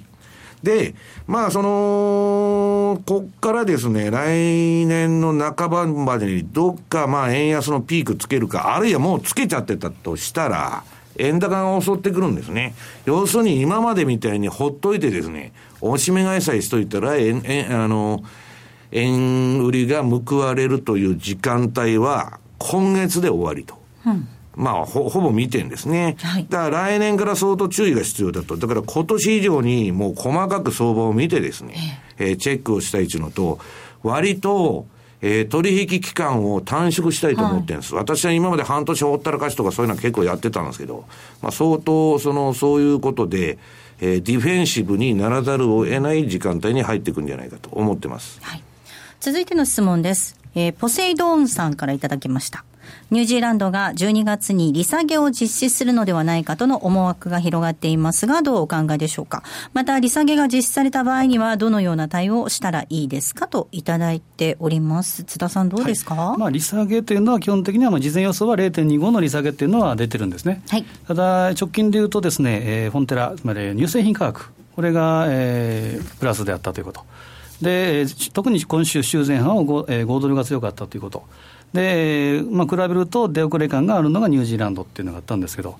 [0.61, 0.93] で、
[1.25, 10.83] まあ、その、こっからですね、来年の半ばまでにどっかまあ円安のピークつけるか、あるいはもうつけちゃってたとしたら、
[11.17, 12.75] 円高が襲ってくるんですね。
[13.05, 15.51] 要するに今までみたいにほっといてですね、
[15.81, 18.23] おしめ買いさえしといたら、円、円、あの、
[18.91, 23.75] 円売りが報われるという時間帯は、今月で終わりと。
[24.05, 26.17] うんまあ、ほ、ほぼ見てんですね。
[26.19, 26.45] はい。
[26.49, 28.57] だから来年から相当注意が必要だと。
[28.57, 33.59] だから今年以上にもう細かく相場を見てですね、えー、えー、チェックをしたいというのと、
[34.03, 34.85] 割と、
[35.21, 37.93] えー、取引期間を短縮したいと思ってるんです。
[37.93, 41.05] はい、私は今まで半年ほったらかしとかそういうのは結構やってたんですけど、
[41.41, 43.57] まあ相当、その、そういうことで、
[44.01, 48.39] えー、ディフェンシブにならざるを得ない時間帯に入っていくんじゃないかと思ってます。
[48.41, 48.63] はい。
[49.21, 50.35] 続いての質問です。
[50.55, 52.65] えー、ポセイドーンさんからいただきました。
[53.11, 59.43] ニュージーランドが12月に利下げを実施するのではないかとの思惑が広がっていますが、どうお考えでしょうか？
[59.73, 65.23] また、利下げが実施された場合には、どのような対応をしたらいいですかといただいております。
[65.23, 70.63] 津田さん、どうですか、はい、まあ、利下げというのは、基本的には、事前予想は0.25の利下げっていうのは出てるんですね。
[70.67, 77.05] はい、ただ、直近でいうとですね、えー、フォンテラ、つまり乳製品価格、これが、えー、プラスであったということ。
[77.61, 81.23] で、特に今週、週前半を 5,、えー、5ドルが強かったということ。
[81.73, 85.77] で、まあ、比べると出遅れ感があるのがニュージーランドっていうのがあったんですけど、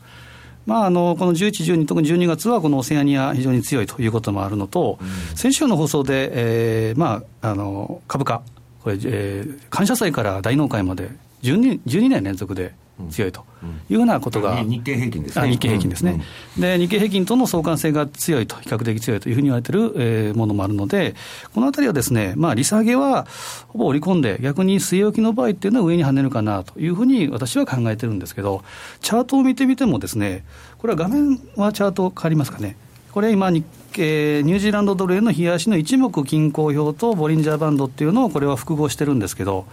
[0.66, 8.42] まあ、あのこの11、12、特に12月はこのオセアニア、非常に強いということもあるのと、うん、先週の放送で、えーまあ、あの株価、
[8.84, 11.10] これ、えー、感謝祭から大納会まで
[11.42, 12.74] 12、12年連続で
[13.10, 13.46] 強いと。
[13.90, 15.50] いうようなことが、日経平均ですね。
[15.50, 16.24] 日経平均ですね、
[16.58, 21.16] で、日経平均との相関性が強いと、比較的強いというふうに言われている、えー、ものもあるので、
[21.54, 23.28] このあたりはですね、まあ、利下げは
[23.68, 28.64] ほぼ織り込んで、逆に据え置きの場合っていうのは上に跳ねるかなというふうに私は考えてるんですけど、
[29.02, 30.44] チャートを見てみてもですね、
[30.80, 32.76] これは画面はチャート変わりますかね。
[33.12, 39.66] これ今日経、ニュージーランドドル円の冷やしの一目均衡表とボリンジャーバンドっていうのをこれは複合してるんですけど、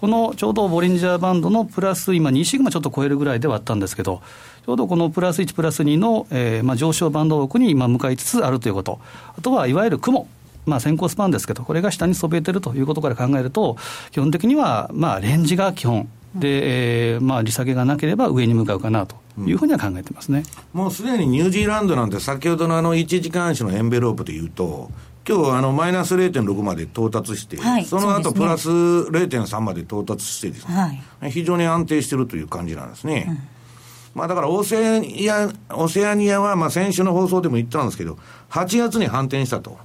[0.00, 4.20] このちょうどボリンジャーバンドのプラス、今、2シグマちょっと超えるぐらいではあったんですけど、
[4.64, 9.00] ちょうどこのプラス1、プラス2の、えーまあ、上昇バンド奥に今向かいつつあるということ、
[9.38, 10.28] あとはいわゆる雲。
[10.66, 13.76] まあ、先行スパンですけど、これが下にそびえてるということから考えると、
[14.10, 24.90] 基本的には、まあ、レンジが基本、で、えー、まあ、利下げがなければ上に向かうかなというふうには考えてますね、もうすでにニュージーランドなんて、先ほどのあの1時間足のエンベロープでいうと、
[25.28, 33.26] 今日あのマイナス0.6まで到達して、はい、その後プラス0.3まで到達してですね、はい、非常に安定しているという感じなんですね。
[34.14, 38.18] まあだからオセアニア、オセアニアはまあ先週の放送でも言ったんですけど、
[38.50, 39.78] 8月に反転したと。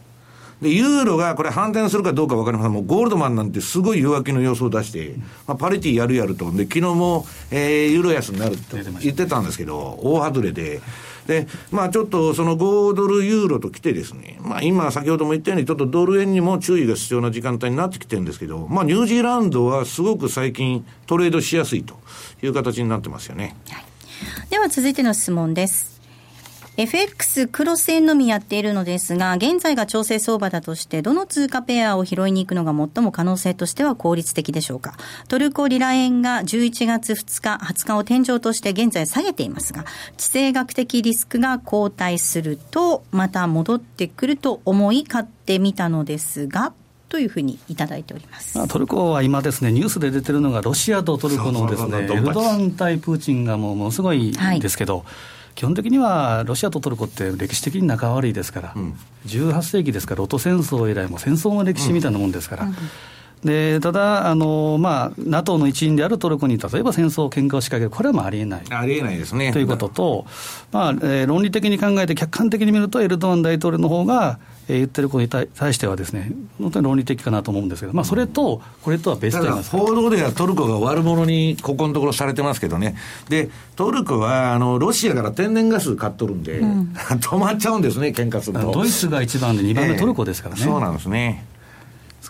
[0.62, 2.74] で、ユーロがこれ反転するかどうか分かりません。
[2.74, 5.16] もうゴールドマンなんてすごい弱気の予想を出して、
[5.48, 6.52] まあ、パリティやるやると。
[6.52, 10.82] で、昨日も、えー、ユーロ安になると言ってたんですけど、大外れで。
[11.32, 21.96] で、まあちょっとその5ドルユーロと来てですね、まあ今先ほども言ったようにちょっとドル円にも注意が必要な時間帯になってきてるんですけど、まあニュージーランドはすごく最近トレードしやすいと
[22.44, 23.56] いう形になってますよね。
[23.70, 23.86] はい
[24.50, 25.91] では続いての質問です。
[26.78, 34.96] FX クロス円のみやっているのですが、現在が調整相場だとして、どの通貨ペアを拾いに行くのが最も可能性としては効率的でしょうか。
[35.28, 39.84] トルコリラ円が11月2日、20日を天井として現在下げていますが、
[40.16, 46.72] 地政学的リスクが後退すると、また戻ってくると思い買ってみたのですが、
[47.10, 54.32] というふうにいただいております、まあ、トルコは今ですね、ニュースで出てるのが、ロシアとトルコのですね、エルドアン対プーチンがもうものすごい
[54.62, 55.06] ですけど、はい
[55.56, 62.66] 基本的にはロシアとトルコって歴史的に仲悪いですから、うん、18世紀ですから、ロト戦争以来も戦争の歴史みたいなもんですから。
[62.66, 62.76] うん
[63.44, 68.62] でただ、あのまあ、NATO の一員であるトルコに例えば戦争、喧嘩を仕掛ける、これはもうありえない。
[68.70, 69.52] ありえないですね。
[69.52, 70.26] ということと、
[70.72, 82.96] まあえー、論理的に考えて、客観的に見ると、エルドアン大統領の方が、えー、言ってることに対してはですね、本当に論理的かなと思うんですけど、まあ、それと、これとは別と報道ではトルコが悪者にここのところされてますけどね、
[83.28, 88.72] でトルコはあのロシアから天然ガス買っとるんで、うん、 止まっちゃうんですね、喧嘩すると。
[88.72, 90.62] ドイツが一番で、2番目トルコですからね。
[90.62, 91.46] そうなんですね。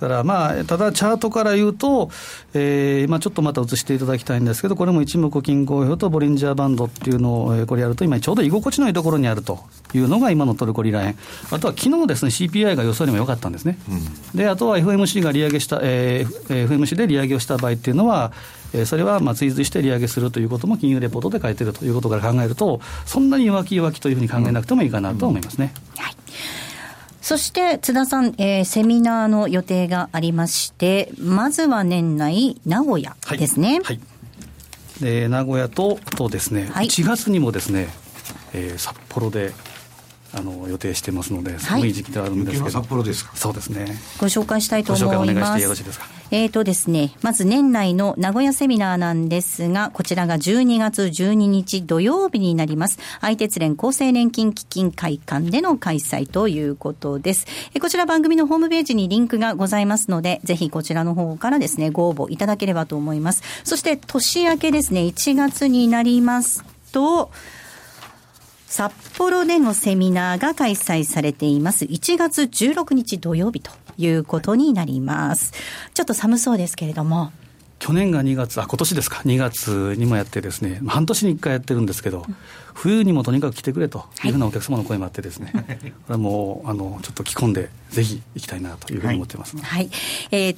[0.02, 2.10] から、まあ、ただ、チャートから言うと、
[2.54, 9.60] えーまあ、ちょっとまた映していただきたいんですけど、これも一目均衡表とボリンジャーバンドっていうのを、えー、これやると、今、ちょうど居心地のいいところにあると
[9.94, 11.18] いうのが今のトルコリラ円、
[11.52, 18.32] あとは昨日ですね、CPI が予想よりも良かったんですね、うん、であとは FMC が利上げした、えー、FMC で利上げをした場合っていうのは、
[18.74, 25.74] えー、それはまあ追随して利上げするということも金融レポートで書いてるということから考えると、そんなに弱気弱気というふうに考えなくてもいいかなと思いますね。
[25.76, 26.16] うんうん、はい
[27.22, 33.76] そして津田さん、えー、セミナーの予定がありまして、まずは年内、名古屋ですね。
[33.76, 34.00] はい、はい、
[35.02, 37.90] で名古屋ととですね、はい、1月にもですね、
[38.54, 39.54] えー、札幌で
[40.34, 43.32] あの予定してますので、寒い時期ではあるんですけど、札幌ですか？
[43.36, 43.86] そうですね。
[44.20, 45.16] ご紹介したいと思います。
[45.18, 46.21] ご紹介お願いしてよろしいですか？
[46.32, 53.00] えっ、ー、とですね、まず年内の名古屋セミナーなんですが、こちらが12月12日土曜日になります。
[53.20, 57.46] 愛鉄連厚生年金基金会館での開催ということです。
[57.74, 63.44] えこちら番組のホームページにリンクがございますので、ぜひこちらの方からですね、ご応募いただければと思います。
[63.66, 66.64] そして年明けですね、1月になります
[66.94, 67.30] と、
[68.72, 71.84] 札幌でのセミナーが開催されています。
[71.84, 75.52] 1月16日土曜日ということになります。
[75.94, 77.34] ちょっと寒そうですけれども。
[77.80, 82.26] 去年が2月、あ、今年ですか、2月にもやってですね、半年に1回やってるんですけど、
[82.74, 89.58] 冬にもとにかく来てくれというふうなお客様の声もあってですね、はい、これはもう、あの、ちょっと着込んで、ぜひ行きたいなというふうに思ってます。
[89.58, 89.90] はい、はい、
[90.32, 90.58] えー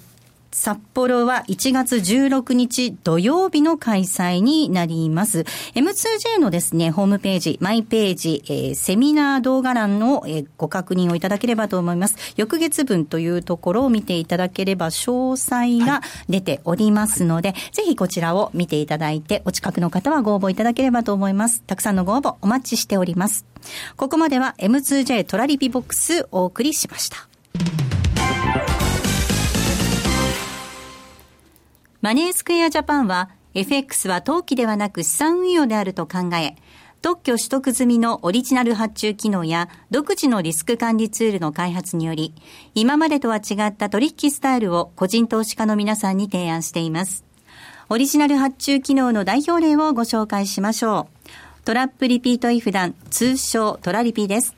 [0.53, 5.45] 札幌は1月16日土曜日の開催になります。
[5.73, 12.15] M2J のですね、ホームページ、マイページ、えー、セミナー動画欄の、えー、ご確認をいただければと思います。
[12.37, 21.63] 翌月分というところを見ていただければ詳細が出ておりますので、はい、ぜひこちらを見ていただいて、お近くの方はご応募いただければと思います。
[21.63, 23.45] たくさんのご応募お待ちしております。
[23.95, 27.27] ここまでは M2J トラリピボックスお送りしました。
[32.03, 36.57] マネースクエアジャパンは FX は投機ではなく資産運用であると考え、
[37.01, 42.33] 特許取得済みのオリジナル発注機能や独自のリスク管理ツールの開発により、
[42.75, 47.23] 今までとは違った取引スタイルを個人投資家の皆さんに提案しています。
[47.87, 51.63] オリジナル発注機能の代表例をご紹介しましょう。
[51.63, 54.57] トラップリピートイフダン、通称トラリピです。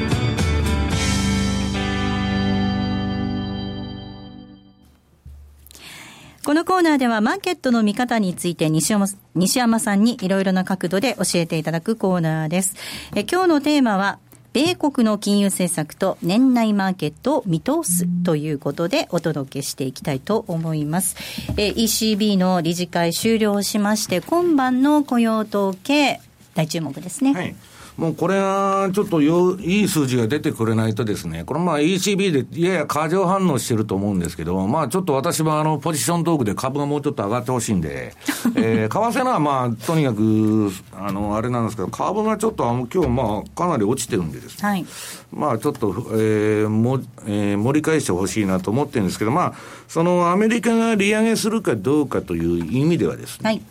[6.43, 12.75] このコーナーではマーケットの見方について西山西山さんにいろいろな角度で教えていただくコーナーです。
[13.15, 14.17] え今日のテーマは
[14.51, 21.15] 米国の金融政策と年内マーケットを見通すということでお届けしていきたいと思います。
[21.57, 26.19] え ECB の理事会終了しまして、今晩の雇用統計、
[26.55, 27.33] 大注目ですね。
[27.33, 27.55] はい
[28.01, 38.15] もうこれはちょっとよいい数字が出てくれないとですね、これまあ ECB でやや過剰反応してると思うんですけど、まあちょっと私もあのポジショントークで株がもうちょっと上がってほしいんで、
[38.57, 44.85] えー、為替のはまあとにかく、あの、あれなんですけど、株がちょっと今日まあかなり落ちてるんでですね、はい、
[45.31, 49.53] まあちょっと、えーもえー、盛り返してほしいなと思ってるんですけど、まあ
[49.87, 53.61] そのアメリカが利上げするかどうかという意味ではですね、はい、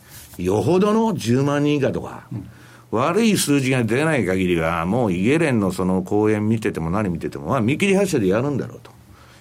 [0.45, 2.49] よほどの10万人以下とか、うん
[2.91, 8.91] 悪い数字が出ない限りは、もうイゲレンのその講演見てても何見てても、まあ見切り発車でやるんだろうと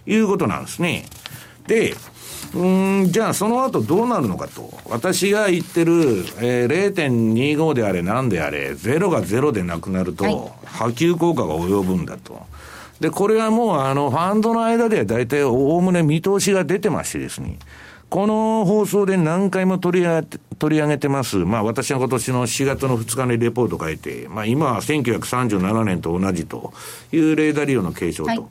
[0.06, 1.06] いうことなんですね。
[1.68, 1.96] で、
[2.56, 2.66] う
[3.04, 4.72] ん、じゃあその後どうなるのかと。
[4.86, 5.94] 私が言ってる、
[6.40, 12.40] えー、0.25であれ何であれ、ゼロがゼロでなくなると、波及効果が及ぶんだと。
[13.00, 17.58] で、これはもうあの、ファンドの間では大体おおむね見通しが出てましてですね。
[18.10, 21.38] この放送で何回も取り上げ取り上げてます。
[21.38, 26.74] まあ私は今年の4月の2日にレポート書いて、まあ今は1937年と同じと
[27.14, 28.30] いうレーダー利用の継承と。
[28.30, 28.44] はい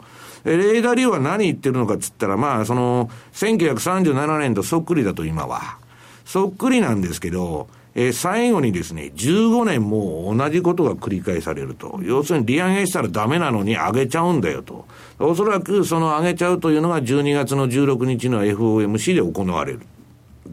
[0.45, 5.79] レーダー利用は何言ってるのかっつったら、まあ、その、1937年とそっくりだと今は。
[6.25, 7.69] そっくりなんですけど、
[8.01, 11.99] えー、最後にですね、15年もう同じことが繰り返されると。
[12.05, 14.87] 要するに利上げしたらダメなのに上げちゃうんだよと。
[15.19, 19.81] おそらくその上げちゃうというのが12月の16日の FOMC で行われる、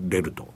[0.09, 0.47] れると。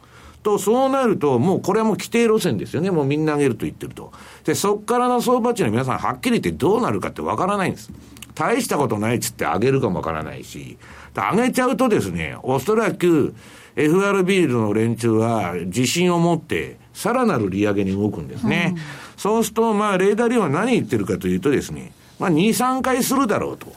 [0.41, 2.89] と、そうなると、もうこれはもう規定路線ですよね。
[2.89, 4.11] もうみんな上げると言ってると。
[4.43, 7.91] で、そっからの相場値の皆さんはっきり言ってどうなるかってわからないんです。
[8.33, 10.79] 大したことないっつって上げるかもわからないし、
[11.13, 13.35] 上げちゃうとですね、おそらく
[13.79, 18.73] FRB の連中は自信を持ってさらなる利上げに動くんですね。
[18.75, 18.81] うん、
[19.15, 23.71] そうすると、まあ、レーダー利用は何言ってるかというとですね、まあ、2、3回するだろうと。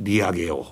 [0.00, 0.66] 利上げを。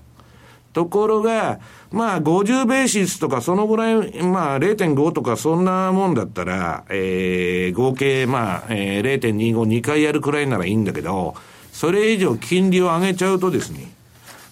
[0.75, 1.59] ところが、
[1.91, 11.35] まあ、50ベーシスとか、そのぐらい、まあ、0.5とか、そんなもんだったら、えー、合計、まあ、えー、0.25、2回やるくらいならいいんだけど、
[11.73, 13.91] それ以上金利を上げちゃうとですね、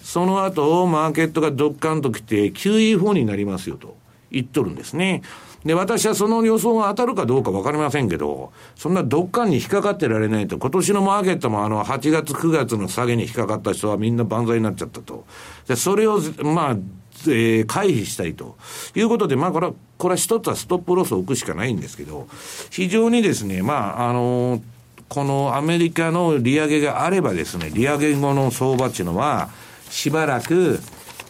[0.01, 3.95] その後、マーケットがドッカンと来て、QE4 になりますよと
[4.35, 5.21] 言っとるんですね。
[5.65, 15.25] で、私はその予想が当たるかどうかわかりませんけど、そんなどっかに引っかかってられないと、今年のマーケットもあの、8月、9月の下げに引っかかった人はみんな万歳になっちゃったと。
[15.67, 16.77] で、それを、まあ、
[17.27, 18.57] えー、回避したいと
[18.93, 22.27] いうことで、まあ、これは、これは一つはストップロスを置くしかないんですけど、
[22.69, 24.61] 非常にですね、まあ、あのー、
[25.07, 29.49] このアメリカの利上げがあればですね、利上げ後の相場っていうのは、
[29.89, 30.79] しばらく、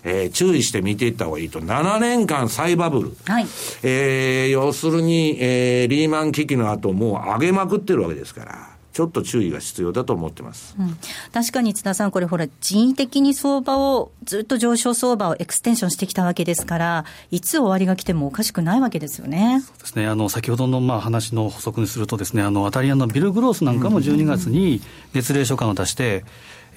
[0.05, 1.59] えー、注意して見ていった方がいいと。
[1.59, 3.17] 7年間再バブル。
[3.25, 3.47] はい。
[3.83, 8.75] えー、要するに、えー、リーマン危機の後もう上げまくってるわけですから。
[8.95, 10.97] ちょっと注意が必要だと思ってます、うん、
[11.33, 24.79] 確かに津田さん、これ、ほら、人為的に相場を、ずっと上昇相場をエクステンションしてきたわけですから、いつ終わりが来てもおかしくないわけですよねそうですねあの先ほどのまあ話の補足にするとです、ね、あの当たり屋のビル・グロースなんかも12月に
[25.13, 26.23] 月例書簡を出して、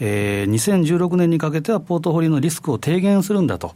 [0.01, 3.75] えー、2016年にかけてはポートフォリオのリスクを低減するんだと。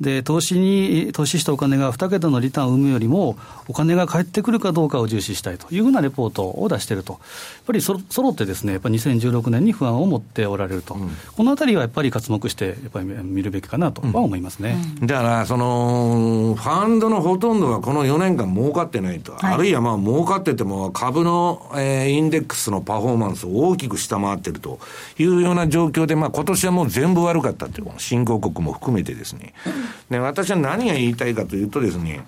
[0.00, 3.36] で、投資に、投資したお金が2桁のリターンを生むよりも、
[3.68, 7.12] お金が返ってくるかどうかを重視したいというふうなレポートを出していると。
[7.12, 7.20] やっ
[7.66, 10.94] ぱりそろってですね、やっぱり2016年に不安を持っておられると。
[10.94, 14.76] うん、このあたりはやっぱり活目して、やっぱり見るべきかなとは思いますね。
[15.00, 19.34] うん、だから、その、ファンドのほとんどがこの4年間儲かってないと。
[19.34, 24.80] はい、あるいはまあ儲かってても株の、えー、インデックスのパフォーマンスを大きく下回ってると
[25.18, 29.54] いうような状況で、まあ今年はもう全部悪かったっていう、新興国も含めてですね。
[30.10, 32.20] で、 私は何が言いたいかというとですね、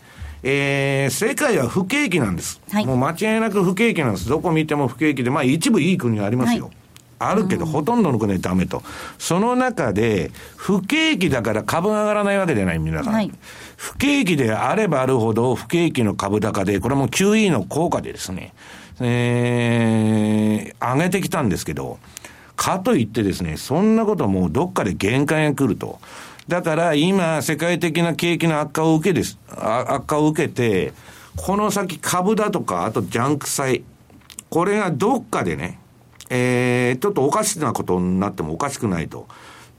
[0.43, 2.61] えー、世界は不景気なんです。
[2.71, 4.29] はい、もう間違いなく不景気なんです。
[4.29, 6.67] どこ見ても不景気で、まあ一部いい国ありますよ。
[6.67, 6.75] はい
[7.19, 8.83] あるけど、ほとんどの国はダメと。
[9.19, 13.15] その中で、不景気だから株が上がらないわけじゃない、皆さん。
[13.15, 13.31] はい、
[13.77, 18.53] 不景気であればあるほど、不景気の株高で、これも QE の効果でですね、
[19.01, 21.99] えー、上げてきたんですけど、
[22.57, 26.01] かといってですね、そんなことはもうどっかで限界が来ると。
[26.49, 30.93] だから今、世界的な景気の悪化を受けです、悪化を受けて、
[31.37, 33.83] この先株だとか、あとジャンク債、
[34.51, 35.81] これがどっかでね、
[36.29, 39.27] えー、ちょっとおかしなことになってもおかしくないと。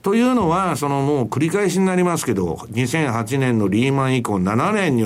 [0.02, 5.04] というのは、そのもう繰り返しになりますけど、2008年のリーマン以降7年に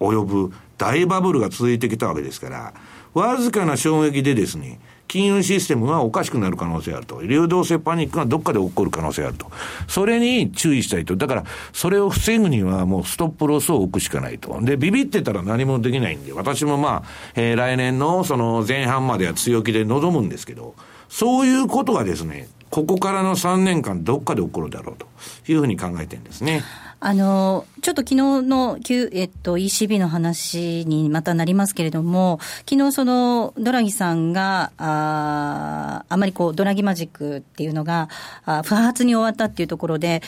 [0.00, 2.74] 及ぶ大バブルが続いてきたわけですから、
[3.14, 4.80] わずかな衝撃でですね、
[5.14, 7.22] 金融システムがおかしくなる可能性があると。
[7.22, 9.48] 流動性パニックがどっかで起こる可能性があると。
[9.86, 11.14] それに注意したいと。
[11.14, 14.60] だから、それを防ぐにはもうストップロスを置くしかないと。
[14.60, 20.74] で、ビビってたら何もできないんで、私もまあ、えー、来年のその前半までは強気で臨むんですけど、
[21.08, 25.06] そういうことがですね、ここからの3年間どっかで起こるだろうと
[25.46, 26.64] いうふうに考えてるんですね。
[27.06, 28.78] あの、ちょっと昨日の、
[29.12, 38.08] えっと、ECB の話にまたなりますけれども、昨日その、ドラギさんが、ああまりこう、ドラギマジックっていうのが、
[38.46, 40.22] あ不発に終わったっていうところで、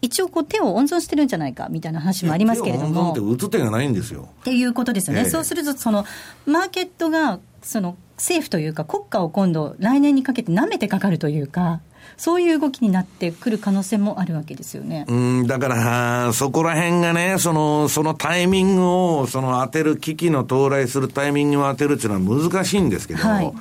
[0.00, 3.12] 一応こう手を温存してるんじゃないかみたいな話もありますけれども。
[3.12, 4.30] 手を温存って打つ手がないんですよ。
[4.40, 5.24] っていうことですよね。
[5.24, 6.06] ええ、そうすると、その、
[6.46, 11.82] マーケットが、その、政府というか国家を今度来年にかけて舐めてかかるというか、
[12.16, 15.06] そういう動きになってくる可能性もあるわけですよね。
[15.08, 18.86] うん、だから、そこら辺がね、その、そのタイミング
[19.18, 23.52] を、その当てる、危機の到来するタイミングを当てるっていうのは難しいんですけど、はい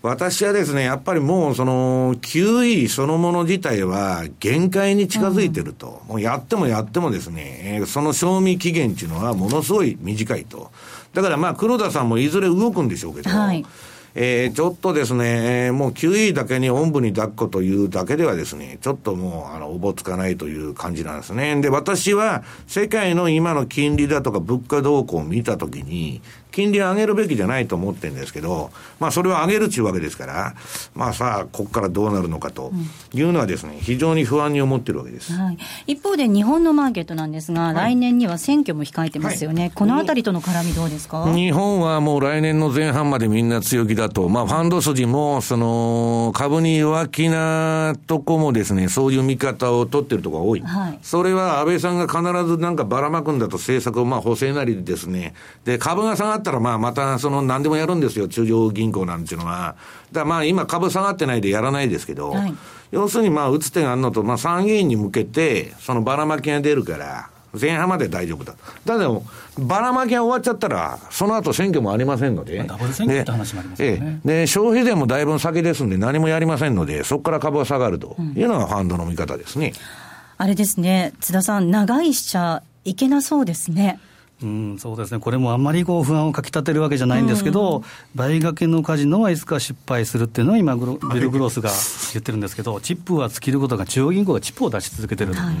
[0.00, 6.02] 私はですね、やっぱりもうその QE そのもの自体は限界に近づいてると。
[6.04, 10.70] うん、もうやってもやってもですね、その賞味期限っていうのはものすごい短いと。
[11.14, 13.66] だからまあ黒田さんもいずれ動くんでしょうけど、はい
[14.14, 21.60] えー、ちょっとですね、えー、もう QE だけにおんぶに抱っこというだけではですね、ちょっともう、あの、おぼつかないという感じなんですね。
[21.60, 30.54] で、私は、世界の今の金利だとか物価動向を見たときに、金利上げるべきじゃないと思ってるんですけど、まあそれを上げるっていうわけですから、
[30.94, 32.72] まあさあ、ここからどうなるのかと
[33.14, 35.32] いうのはですね、非常に不安に思ってるわけです。
[35.34, 39.64] はい、一方で日本のマーケットなんですが、はい、来年には選挙も控えてますよね。
[39.64, 41.30] はい、このあたりとの絡みどうですか？
[41.32, 50.60] 日本はもう来年の前半までみんな強気だと、まあファンド筋も、その、株に弱気なとこもですね、そういう見方を取ってるところが多い。
[50.60, 55.34] はい、それは安倍さんが必ずなんかばらまくんだと政策をまあ補正なりですね、
[55.64, 59.76] で、株が下がったらまあまたその何でもやるんですよ、中央銀行なんていうのは。
[60.12, 62.54] だまあ今株下がってないでやらないですけど、はい、
[62.92, 68.54] 要するにまあ打つ手があるのと、まあ参議院に向けて、そのばらまきが出るから、前半まで大丈夫だ。
[68.84, 69.24] だでも、
[69.58, 72.62] ばらまきが終わっちゃったら、その後選挙もありませんので。
[72.64, 74.20] ダブル選挙って話もありますよね。
[74.24, 79.68] で、消費税もだいぶ先ですんで何もやりませんので、そこから株は下がるというのがファンドの見方ですね。
[79.68, 83.98] うん、あれですね、津田さん、長いしちゃいけなそうですね。
[84.42, 87.84] うん、そうですね、これもあんまりこう不安をかきたてるわけじゃないんですけど、うん、
[88.14, 91.70] 倍掛けのカジノはいつか失敗するっていうのは、今、ビル・グロスが
[92.12, 95.56] 言ってるんですけど、チップは尽きることが、中央銀行がチップを出し続けてる、はい、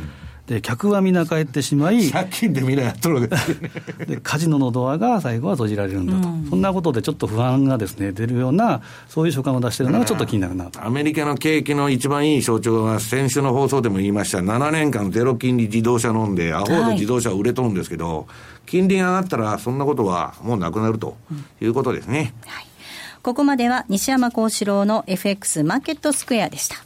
[0.48, 3.58] で客は皆帰ってしまい、借金で皆やっとるわけです
[4.06, 18.26] でカジノのドアが最後は閉じられるんだと、うん、そんなことでちょっと不安がですね出るような、そういう所感を出してるのがちょっと気になるなと、アメリカの景気の一番いい象徴は、先週の放送でも言いました、7年間ゼロ金利自動車飲んで、アホで自動車売れとるんですけど、はい、
[18.68, 21.16] 金利が上がったら、そんなことはもうなくなると
[21.60, 22.34] いうことですね。
[22.44, 22.66] うん、はい。
[23.22, 26.76] ここまでは西山幸四郎の FX マーケットスクエアでした。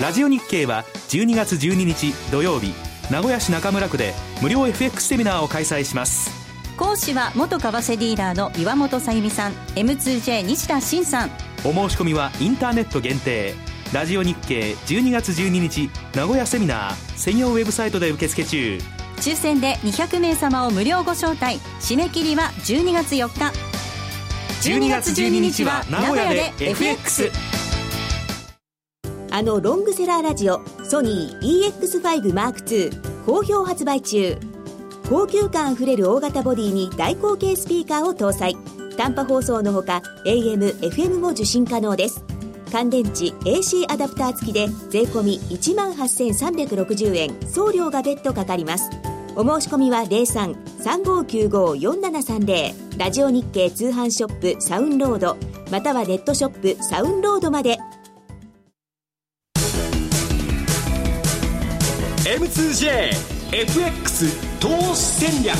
[0.00, 2.72] ラジオ日経は12月12日土曜日
[3.10, 6.30] 名古屋市中村区で無料 FX セミナーを開催します。
[6.76, 11.30] 講師は元為替ディーラーの岩本さゆみさん M2J 西田慎さん。
[11.64, 13.54] お申し込みはインターネット限定。
[13.92, 16.94] ラジオ日経12月12日名古屋セミナー。
[17.16, 18.78] 専用ウェブサイトで受付中
[19.18, 23.52] 抽選で200名様を無料ご招待締め切りは12月4日
[24.68, 27.30] 12月12日は名古屋で FX
[29.30, 34.38] あのロングセラーラジオソニー EX5 m 2好評発売中。
[35.08, 38.56] 高級感あふれる大型ボディに大口径スピーカーを搭載。
[38.96, 42.24] 短波放送のほか AM、FM も受信可能です。
[42.70, 47.30] 乾電池 AC アダプター付きで税込1万8360円。
[47.50, 48.88] 送料が別途かかります。
[49.36, 55.36] お申し込みは03-3595-4730ラジオ日経通販ショップサウンロード。
[55.70, 57.78] またはネットショップサウンロードまで。
[62.24, 65.56] M2JFX 投資戦略。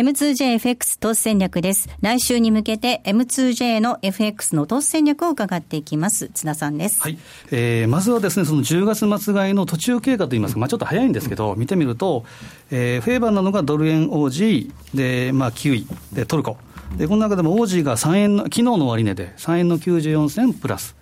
[0.00, 1.90] M2JFX 投資戦略です。
[2.00, 6.30] 来週に向けて M2J の FX の投資戦略を伺っていきます。
[6.32, 7.02] 津田さんです。
[7.02, 7.18] はい。
[7.50, 12.24] えー、まずはですね、その10月末買いの途中経過といいますか、まあちょっと早いんですけど、見てみると、
[12.70, 16.56] えー、フェーバーなのがドル円 OG で、まあ9位でトルコ。
[16.96, 20.96] で、この中でも OG が3円の、昨日の終値で3円の94銭プラス。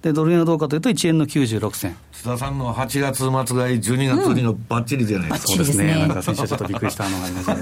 [0.00, 1.96] で、ドル円はどうかというと、1円の96銭。
[2.12, 7.56] 津田さんの8月末買い、12月売りのばっちりじゃないですか、うん、そうですね、なんか先週ちょっとびっくりしたのがありますね。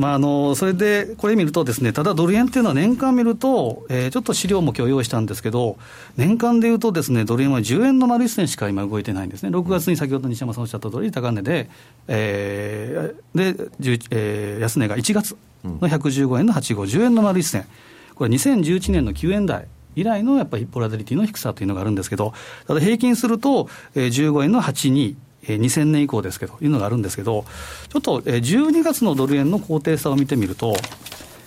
[0.00, 5.76] まあ、あのそれで、これ見るとですね、ただドル円っていうのは年間見ると、えー、ちょっと資料も今日用意したんですけど、
[6.16, 9.50] 年間でいうとですね、ドル円は10円の丸一銭しか今動いてないんですね。
[9.50, 11.68] 6月に先ほど西山さんおっしゃった通り、高値で、
[12.08, 13.68] えー、で、
[14.10, 17.66] えー、安値が1月の115円の85、10円の丸一銭。
[18.14, 19.66] これ2011年の9円台。
[19.96, 22.32] 以来のやっぱりボラデリティの低さというのがあるんですけど、
[22.66, 27.44] ただ平均すると、えー、15円の82、2000年以降ですけど、いうのがあるんですけど、
[27.88, 30.74] ちょっと、えー、12月のドル円の高低差を見てみると、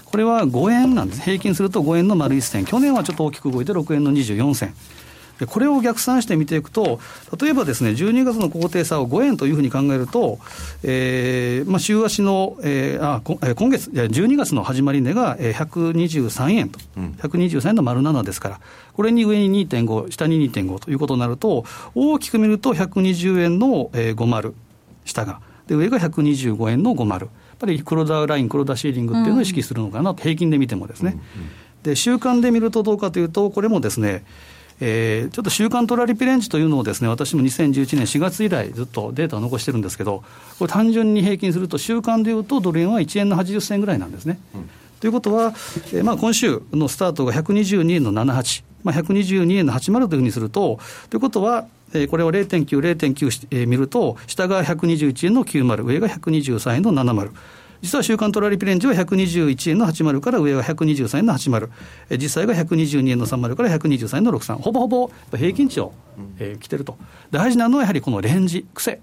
[0.05, 1.21] これは5円なんです。
[1.21, 2.65] 平均すると5円の丸1銭。
[2.65, 4.75] 去年はちょっと大きく動いて6円の24銭。
[5.43, 6.99] でこれを逆算して見ていくと、
[7.37, 10.39] 例えばですね、12月の高低差を5円というふうに考えると、
[10.83, 16.79] えーまあ、週足の、えー、あ今月、12月の始まり値が123円と、
[17.27, 18.59] 123円の丸7ですから、
[18.93, 24.53] これに上に2.5、下に2.5ということになると、大きく見ると120円の50、
[25.03, 27.09] 下が、で上が125円の50。
[27.09, 27.29] やっ
[27.59, 31.19] ぱり黒田ライン、黒田シーリングっていうのを意識するのかなと、平均で見てもですね。
[31.83, 34.23] で週間で見るとどうかというと、これもですね、
[34.79, 40.23] えー、ちょっと週間トラリピレンジというのをですね、私も2011年4月以来ずっとデータを残してるんですけど、
[40.59, 44.39] これ単純に平均すると週間でいうとドル円は1円の80銭ぐらいなんですね。
[44.55, 44.69] うん、
[44.99, 45.53] ということは、
[45.93, 57.31] えー、まあ今週のスタートが122円の78、まあ、122円の80というふうにすると、ということは、えー、これを0.9、0.9、えー、見ると、下が121円の90、上が123円の70。
[57.83, 61.69] 実は週間トラリピレンジは121円の80から上が123円の80、
[62.17, 65.93] 実際が122円の30から123円の63、ほぼほぼ平均値を、
[66.39, 66.97] えー、来てると。
[67.29, 69.01] 大事なのはやはりこのレンジ、癖。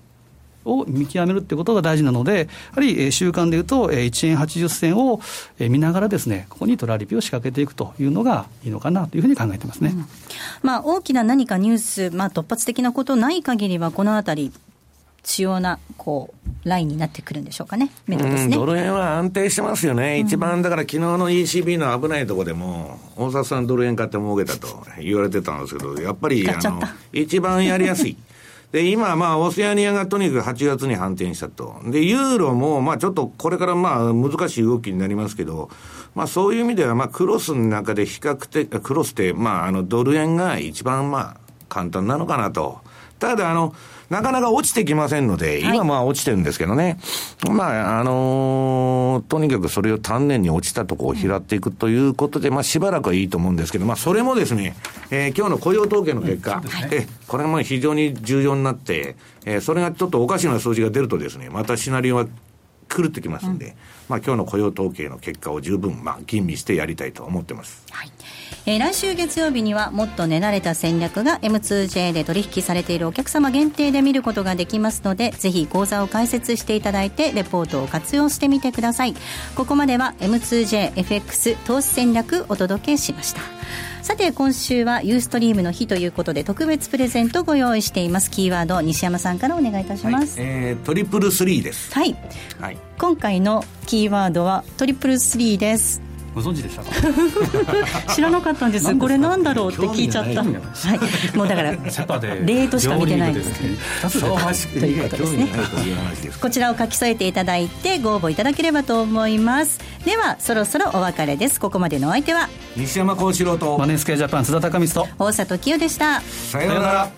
[0.64, 5.20] を見極めるってことが大事なので、やはり週間でいうと、1円80銭を
[5.58, 9.92] 見ながらですね、ここにトラリピを仕掛けていくというのがいいのかなというふうに考えてますね。
[9.94, 10.06] うん、
[10.62, 14.52] まあ、大きな何かニュース、まあ、突発的なことない限りは、このあたり、
[15.22, 18.16] 主要なこうラインになってくるんでしょうかね、ね
[18.50, 26.80] ドル円は安定してますよね、うん、一番だから昨日の ECB の危ないところでも、大札さん、ドル円買って儲けたと言われてたんですけど、やっぱりあの
[27.12, 28.16] 一番やりやすい。
[28.72, 31.80] で、今、まあ、オセアニアがとにかく8月に反転したと。
[31.86, 35.70] で、ユーロも、まあ、ちょっとこれからまあ、難しい動きになりますけど、
[36.14, 41.36] まあ、そういう意味では、まあ、クロスの中で比較的、クロスって、まあ、あの、ドル円が一番まあ、
[41.68, 42.78] 簡単なのかなと。
[43.20, 43.74] ただ、あの、
[44.08, 46.98] なかなか落ちてきませんので、今まあ落ちてるんですけどね。
[47.46, 54.74] はい、まあ、あのー、とにかくそれを丹念に落ちたとこを拾っていくということで、まあしばらくはいいと思うんですけど、まあそれもですね、
[55.12, 59.14] えー、今日の雇用統計の結果、うん、えこれも非常に重要になって、
[59.44, 62.26] えー、それがちょっとおかしな数字が出るとですね、またシナリオは
[62.94, 63.72] 狂ってきますんで、うん、
[64.08, 67.84] まあ今日の雇用統計の結果を十分、まあ吟味してやりたいと思ってます。
[67.90, 68.12] はい。
[68.66, 79.14] えー、来週月曜日にはもっと練られた戦略が M2J で取引されているお客様限定で見ることができますのでぜひ講座を開設していただいてレポートを活用してみてください。
[79.54, 83.40] ここまでは M2JFX 投資戦略お届けしました
[84.02, 88.30] さて今週はユーストリームの日ということで特別プレゼントご用意しています。
[88.30, 91.92] キーワード西山さんからお願いいたします、はい、えー、トリプルスリーです。
[91.94, 92.16] はい、
[92.58, 96.09] はい、今回のキーワードはトリプルスリーです
[96.42, 96.90] ご存知でしたか？
[98.14, 98.94] 知らなかったんです。
[98.96, 101.36] これなんだろうって聞いちゃったはい。
[101.36, 103.78] もうだからレートしか見てないですという
[105.02, 105.48] ことですね。
[106.40, 109.78] こちらを書き添えていただいてご応募いただければと思います。
[110.04, 111.60] ではそろそろお別れです。
[111.60, 112.48] ここまでのお相手は？
[112.76, 113.78] 西山幸四郎と。
[113.78, 115.14] マネースケアジャパン津田隆光と。
[115.24, 116.20] 大里清でした。
[116.50, 117.10] さようなら。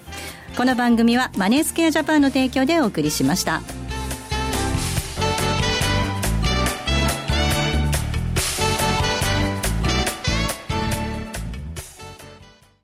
[0.57, 3.63] この番組はマネースケアジャパンの提供でお送りしました